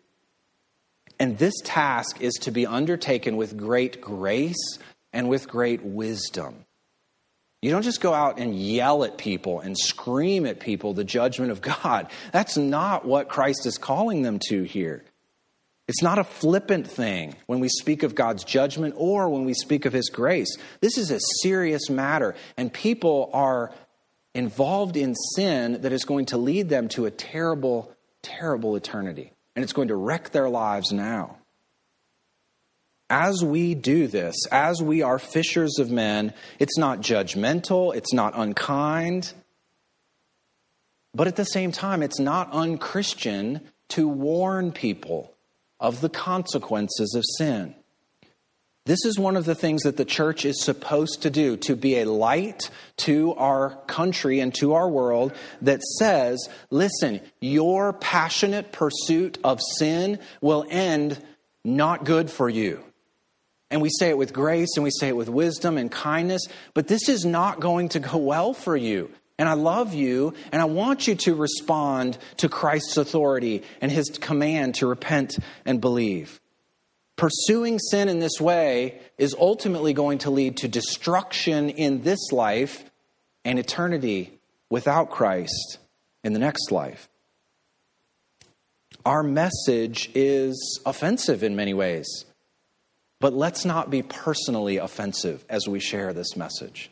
And 1.18 1.36
this 1.36 1.54
task 1.64 2.20
is 2.20 2.34
to 2.42 2.52
be 2.52 2.66
undertaken 2.66 3.36
with 3.36 3.56
great 3.56 4.00
grace 4.00 4.78
and 5.12 5.28
with 5.28 5.48
great 5.48 5.82
wisdom. 5.82 6.66
You 7.62 7.72
don't 7.72 7.82
just 7.82 8.00
go 8.00 8.14
out 8.14 8.38
and 8.38 8.54
yell 8.54 9.02
at 9.02 9.18
people 9.18 9.58
and 9.58 9.76
scream 9.76 10.46
at 10.46 10.60
people 10.60 10.94
the 10.94 11.02
judgment 11.02 11.50
of 11.50 11.60
God. 11.60 12.10
That's 12.30 12.56
not 12.56 13.04
what 13.04 13.28
Christ 13.28 13.66
is 13.66 13.76
calling 13.76 14.22
them 14.22 14.38
to 14.50 14.62
here. 14.62 15.02
It's 15.86 16.02
not 16.02 16.18
a 16.18 16.24
flippant 16.24 16.86
thing 16.86 17.36
when 17.46 17.60
we 17.60 17.68
speak 17.68 18.02
of 18.02 18.14
God's 18.14 18.42
judgment 18.42 18.94
or 18.96 19.28
when 19.28 19.44
we 19.44 19.52
speak 19.52 19.84
of 19.84 19.92
His 19.92 20.08
grace. 20.08 20.56
This 20.80 20.96
is 20.96 21.10
a 21.10 21.20
serious 21.42 21.90
matter, 21.90 22.34
and 22.56 22.72
people 22.72 23.30
are 23.34 23.70
involved 24.34 24.96
in 24.96 25.14
sin 25.36 25.82
that 25.82 25.92
is 25.92 26.04
going 26.04 26.26
to 26.26 26.38
lead 26.38 26.68
them 26.68 26.88
to 26.88 27.04
a 27.04 27.10
terrible, 27.10 27.92
terrible 28.22 28.76
eternity. 28.76 29.32
And 29.54 29.62
it's 29.62 29.74
going 29.74 29.88
to 29.88 29.96
wreck 29.96 30.30
their 30.30 30.48
lives 30.48 30.90
now. 30.90 31.36
As 33.10 33.44
we 33.44 33.74
do 33.74 34.08
this, 34.08 34.34
as 34.50 34.82
we 34.82 35.02
are 35.02 35.18
fishers 35.18 35.78
of 35.78 35.90
men, 35.90 36.32
it's 36.58 36.78
not 36.78 37.00
judgmental, 37.00 37.94
it's 37.94 38.14
not 38.14 38.32
unkind, 38.34 39.34
but 41.14 41.28
at 41.28 41.36
the 41.36 41.44
same 41.44 41.70
time, 41.70 42.02
it's 42.02 42.18
not 42.18 42.50
unchristian 42.50 43.60
to 43.90 44.08
warn 44.08 44.72
people 44.72 45.33
of 45.80 46.00
the 46.00 46.08
consequences 46.08 47.14
of 47.14 47.24
sin. 47.38 47.74
This 48.86 49.06
is 49.06 49.18
one 49.18 49.36
of 49.36 49.46
the 49.46 49.54
things 49.54 49.82
that 49.84 49.96
the 49.96 50.04
church 50.04 50.44
is 50.44 50.62
supposed 50.62 51.22
to 51.22 51.30
do 51.30 51.56
to 51.58 51.74
be 51.74 51.98
a 51.98 52.04
light 52.04 52.68
to 52.98 53.32
our 53.34 53.76
country 53.86 54.40
and 54.40 54.54
to 54.56 54.74
our 54.74 54.88
world 54.88 55.32
that 55.62 55.82
says, 55.82 56.50
listen, 56.70 57.20
your 57.40 57.94
passionate 57.94 58.72
pursuit 58.72 59.38
of 59.42 59.62
sin 59.78 60.18
will 60.42 60.66
end 60.68 61.22
not 61.64 62.04
good 62.04 62.30
for 62.30 62.50
you. 62.50 62.84
And 63.70 63.80
we 63.80 63.88
say 63.88 64.10
it 64.10 64.18
with 64.18 64.34
grace 64.34 64.76
and 64.76 64.84
we 64.84 64.90
say 64.90 65.08
it 65.08 65.16
with 65.16 65.30
wisdom 65.30 65.78
and 65.78 65.90
kindness, 65.90 66.46
but 66.74 66.86
this 66.86 67.08
is 67.08 67.24
not 67.24 67.60
going 67.60 67.88
to 67.90 68.00
go 68.00 68.18
well 68.18 68.52
for 68.52 68.76
you. 68.76 69.10
And 69.38 69.48
I 69.48 69.54
love 69.54 69.94
you, 69.94 70.34
and 70.52 70.62
I 70.62 70.66
want 70.66 71.08
you 71.08 71.16
to 71.16 71.34
respond 71.34 72.18
to 72.36 72.48
Christ's 72.48 72.96
authority 72.96 73.62
and 73.80 73.90
his 73.90 74.08
command 74.10 74.76
to 74.76 74.86
repent 74.86 75.36
and 75.64 75.80
believe. 75.80 76.40
Pursuing 77.16 77.78
sin 77.78 78.08
in 78.08 78.20
this 78.20 78.40
way 78.40 79.00
is 79.18 79.34
ultimately 79.38 79.92
going 79.92 80.18
to 80.18 80.30
lead 80.30 80.58
to 80.58 80.68
destruction 80.68 81.70
in 81.70 82.02
this 82.02 82.32
life 82.32 82.84
and 83.44 83.58
eternity 83.58 84.38
without 84.70 85.10
Christ 85.10 85.78
in 86.22 86.32
the 86.32 86.38
next 86.38 86.70
life. 86.72 87.08
Our 89.04 89.22
message 89.22 90.10
is 90.14 90.80
offensive 90.86 91.42
in 91.42 91.56
many 91.56 91.74
ways, 91.74 92.24
but 93.20 93.34
let's 93.34 93.64
not 93.64 93.90
be 93.90 94.02
personally 94.02 94.78
offensive 94.78 95.44
as 95.48 95.68
we 95.68 95.78
share 95.78 96.12
this 96.12 96.36
message. 96.36 96.90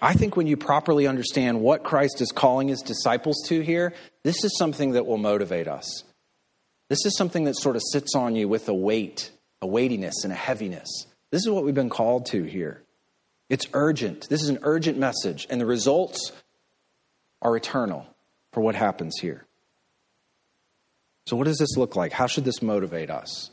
I 0.00 0.12
think 0.12 0.36
when 0.36 0.46
you 0.46 0.56
properly 0.56 1.06
understand 1.06 1.60
what 1.60 1.82
Christ 1.82 2.20
is 2.20 2.30
calling 2.30 2.68
his 2.68 2.82
disciples 2.82 3.42
to 3.46 3.60
here, 3.60 3.94
this 4.24 4.44
is 4.44 4.56
something 4.58 4.92
that 4.92 5.06
will 5.06 5.16
motivate 5.16 5.68
us. 5.68 6.04
This 6.88 7.04
is 7.06 7.16
something 7.16 7.44
that 7.44 7.56
sort 7.56 7.76
of 7.76 7.82
sits 7.90 8.14
on 8.14 8.36
you 8.36 8.46
with 8.48 8.68
a 8.68 8.74
weight, 8.74 9.30
a 9.62 9.66
weightiness, 9.66 10.22
and 10.22 10.32
a 10.32 10.36
heaviness. 10.36 11.06
This 11.30 11.42
is 11.42 11.50
what 11.50 11.64
we've 11.64 11.74
been 11.74 11.90
called 11.90 12.26
to 12.26 12.44
here. 12.44 12.82
It's 13.48 13.66
urgent. 13.72 14.28
This 14.28 14.42
is 14.42 14.48
an 14.48 14.58
urgent 14.62 14.98
message, 14.98 15.46
and 15.48 15.60
the 15.60 15.66
results 15.66 16.32
are 17.40 17.56
eternal 17.56 18.06
for 18.52 18.60
what 18.60 18.74
happens 18.74 19.16
here. 19.20 19.46
So, 21.26 21.36
what 21.36 21.44
does 21.44 21.58
this 21.58 21.76
look 21.76 21.96
like? 21.96 22.12
How 22.12 22.26
should 22.26 22.44
this 22.44 22.62
motivate 22.62 23.10
us? 23.10 23.50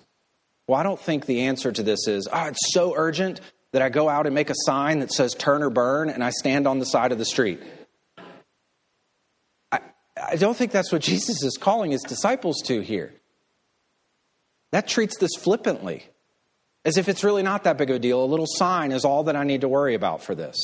Well, 0.68 0.80
I 0.80 0.84
don't 0.84 1.00
think 1.00 1.26
the 1.26 1.42
answer 1.42 1.72
to 1.72 1.84
this 1.84 2.08
is, 2.08 2.28
oh, 2.32 2.46
it's 2.46 2.74
so 2.74 2.94
urgent 2.96 3.42
that 3.74 3.82
I 3.82 3.90
go 3.90 4.08
out 4.08 4.26
and 4.28 4.34
make 4.34 4.50
a 4.50 4.56
sign 4.66 5.00
that 5.00 5.12
says 5.12 5.34
turn 5.34 5.62
or 5.62 5.70
burn 5.70 6.10
and 6.10 6.24
I 6.24 6.30
stand 6.30 6.68
on 6.68 6.80
the 6.80 6.86
side 6.86 7.12
of 7.12 7.18
the 7.18 7.26
street. 7.26 7.60
I, 9.72 9.80
I 10.16 10.36
don't 10.38 10.56
think 10.56 10.72
that's 10.72 10.92
what 10.92 11.02
Jesus 11.12 11.44
is 11.44 11.58
calling 11.60 11.92
his 11.92 12.04
disciples 12.04 12.62
to 12.66 12.80
here. 12.82 13.14
That 14.72 14.88
treats 14.88 15.18
this 15.18 15.32
flippantly, 15.38 16.06
as 16.86 16.98
if 16.98 17.10
it's 17.10 17.24
really 17.24 17.44
not 17.44 17.66
that 17.66 17.78
big 17.78 17.90
of 17.90 17.98
a 17.98 18.00
deal. 18.00 18.24
A 18.24 18.26
little 18.26 18.48
sign 18.48 18.92
is 18.92 19.06
all 19.06 19.26
that 19.26 19.36
I 19.36 19.44
need 19.44 19.62
to 19.62 19.68
worry 19.68 19.94
about 19.94 20.24
for 20.24 20.34
this. 20.34 20.56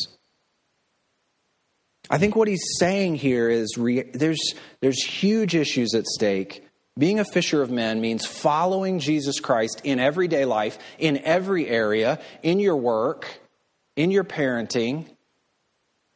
I 2.10 2.18
think 2.18 2.36
what 2.36 2.48
he's 2.48 2.64
saying 2.80 3.16
here 3.16 3.50
is 3.50 3.78
re- 3.78 4.10
there's, 4.14 4.54
there's 4.82 5.04
huge 5.04 5.56
issues 5.56 5.94
at 5.94 6.06
stake. 6.06 6.66
Being 7.00 7.20
a 7.20 7.26
fisher 7.26 7.62
of 7.62 7.72
men 7.72 8.02
means 8.02 8.26
following 8.26 9.00
Jesus 9.00 9.40
Christ 9.40 9.82
in 9.86 10.00
everyday 10.00 10.44
life, 10.44 10.78
in 10.98 11.18
every 11.20 11.66
area, 11.66 12.20
in 12.44 12.60
your 12.60 12.76
work, 12.76 13.40
in 13.96 14.12
your 14.12 14.26
parenting, 14.26 15.08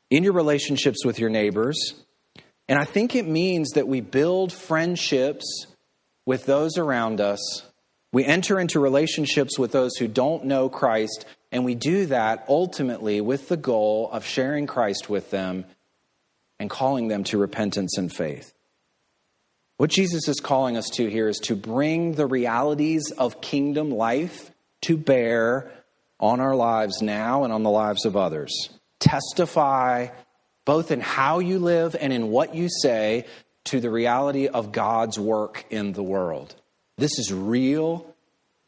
in 0.10 0.24
your 0.26 0.34
relationships 0.34 1.06
with 1.06 1.20
your 1.20 1.30
neighbors. 1.30 1.94
And 2.68 2.78
I 2.78 2.84
think 2.84 3.16
it 3.16 3.26
means 3.26 3.72
that 3.72 3.88
we 3.88 4.02
build 4.02 4.52
friendships 4.52 5.68
with 6.26 6.46
those 6.46 6.78
around 6.78 7.22
us. 7.22 7.64
We 8.12 8.26
enter 8.26 8.60
into 8.60 8.82
relationships 8.82 9.58
with 9.58 9.72
those 9.72 9.96
who 9.96 10.10
don't 10.10 10.46
know 10.46 10.68
Christ, 10.68 11.26
and 11.52 11.64
we 11.64 11.76
do 11.76 12.08
that 12.08 12.44
ultimately 12.50 13.22
with 13.22 13.48
the 13.48 13.58
goal 13.58 14.10
of 14.12 14.26
sharing 14.26 14.68
Christ 14.68 15.10
with 15.10 15.32
them 15.32 15.64
and 16.60 16.70
calling 16.70 17.08
them 17.08 17.24
to 17.26 17.38
repentance 17.38 17.98
and 17.98 18.14
faith. 18.14 18.54
What 19.84 19.90
Jesus 19.90 20.30
is 20.30 20.40
calling 20.40 20.78
us 20.78 20.90
to 20.92 21.10
here 21.10 21.28
is 21.28 21.40
to 21.40 21.58
bring 21.58 22.14
the 22.14 22.26
realities 22.26 23.12
of 23.18 23.42
kingdom 23.42 23.92
life 23.92 24.50
to 24.84 24.96
bear 24.96 25.74
on 26.22 26.40
our 26.40 26.56
lives 26.56 27.02
now 27.02 27.44
and 27.44 27.52
on 27.52 27.64
the 27.64 27.70
lives 27.70 28.06
of 28.06 28.16
others. 28.16 28.70
Testify 29.02 30.08
both 30.64 30.90
in 30.90 31.02
how 31.02 31.40
you 31.40 31.60
live 31.60 31.98
and 32.00 32.14
in 32.14 32.30
what 32.30 32.56
you 32.56 32.70
say 32.70 33.26
to 33.66 33.82
the 33.82 33.90
reality 33.90 34.48
of 34.48 34.72
God's 34.72 35.20
work 35.20 35.66
in 35.70 35.92
the 35.92 36.02
world. 36.02 36.56
This 36.98 37.20
is 37.20 37.34
real. 37.34 38.06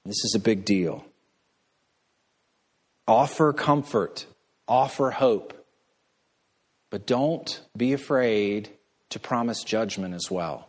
This 0.03 0.21
is 0.25 0.33
a 0.35 0.39
big 0.39 0.65
deal. 0.65 1.05
Offer 3.07 3.53
comfort, 3.53 4.25
offer 4.67 5.11
hope. 5.11 5.65
But 6.89 7.07
don't 7.07 7.61
be 7.77 7.93
afraid 7.93 8.67
to 9.11 9.19
promise 9.21 9.63
judgment 9.63 10.13
as 10.13 10.29
well, 10.29 10.67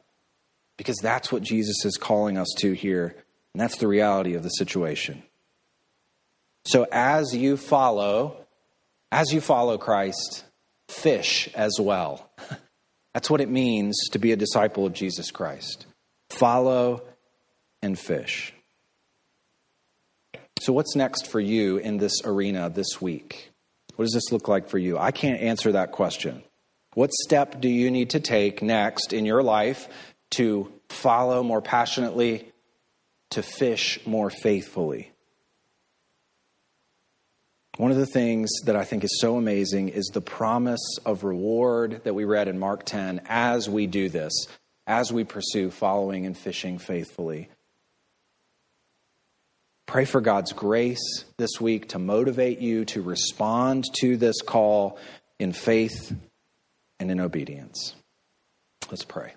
because 0.76 0.96
that's 1.02 1.32
what 1.32 1.42
Jesus 1.42 1.84
is 1.84 1.96
calling 1.96 2.36
us 2.36 2.52
to 2.58 2.72
here, 2.72 3.16
and 3.54 3.60
that's 3.60 3.78
the 3.78 3.88
reality 3.88 4.34
of 4.34 4.42
the 4.42 4.50
situation. 4.50 5.22
So 6.66 6.86
as 6.90 7.34
you 7.34 7.56
follow, 7.56 8.36
as 9.12 9.32
you 9.32 9.40
follow 9.40 9.78
Christ, 9.78 10.44
fish 10.88 11.48
as 11.54 11.78
well. 11.80 12.30
That's 13.14 13.30
what 13.30 13.40
it 13.40 13.48
means 13.48 13.96
to 14.12 14.18
be 14.18 14.32
a 14.32 14.36
disciple 14.36 14.84
of 14.84 14.92
Jesus 14.92 15.30
Christ. 15.30 15.86
Follow 16.30 17.02
and 17.82 17.98
fish. 17.98 18.52
So, 20.60 20.72
what's 20.72 20.96
next 20.96 21.26
for 21.26 21.40
you 21.40 21.78
in 21.78 21.98
this 21.98 22.20
arena 22.24 22.68
this 22.68 23.00
week? 23.00 23.52
What 23.94 24.04
does 24.04 24.12
this 24.12 24.32
look 24.32 24.48
like 24.48 24.68
for 24.68 24.78
you? 24.78 24.98
I 24.98 25.12
can't 25.12 25.40
answer 25.40 25.72
that 25.72 25.92
question. 25.92 26.42
What 26.94 27.12
step 27.12 27.60
do 27.60 27.68
you 27.68 27.90
need 27.90 28.10
to 28.10 28.20
take 28.20 28.62
next 28.62 29.12
in 29.12 29.24
your 29.24 29.42
life 29.42 29.88
to 30.30 30.72
follow 30.88 31.42
more 31.42 31.62
passionately, 31.62 32.52
to 33.30 33.42
fish 33.42 33.98
more 34.06 34.30
faithfully? 34.30 35.12
One 37.76 37.90
of 37.90 37.98
the 37.98 38.06
things 38.06 38.50
that 38.64 38.74
I 38.74 38.84
think 38.84 39.04
is 39.04 39.20
so 39.20 39.36
amazing 39.36 39.90
is 39.90 40.06
the 40.06 40.22
promise 40.22 40.98
of 41.04 41.24
reward 41.24 42.00
that 42.04 42.14
we 42.14 42.24
read 42.24 42.48
in 42.48 42.58
Mark 42.58 42.84
10 42.84 43.20
as 43.26 43.68
we 43.68 43.86
do 43.86 44.08
this, 44.08 44.32
as 44.86 45.12
we 45.12 45.24
pursue 45.24 45.70
following 45.70 46.24
and 46.24 46.36
fishing 46.36 46.78
faithfully. 46.78 47.50
Pray 49.84 50.04
for 50.04 50.20
God's 50.20 50.52
grace 50.52 51.24
this 51.36 51.60
week 51.60 51.90
to 51.90 51.98
motivate 51.98 52.60
you 52.60 52.84
to 52.86 53.02
respond 53.02 53.84
to 54.00 54.16
this 54.16 54.40
call 54.40 54.98
in 55.38 55.52
faith 55.52 56.14
and 56.98 57.10
in 57.10 57.20
obedience. 57.20 57.94
Let's 58.90 59.04
pray. 59.04 59.34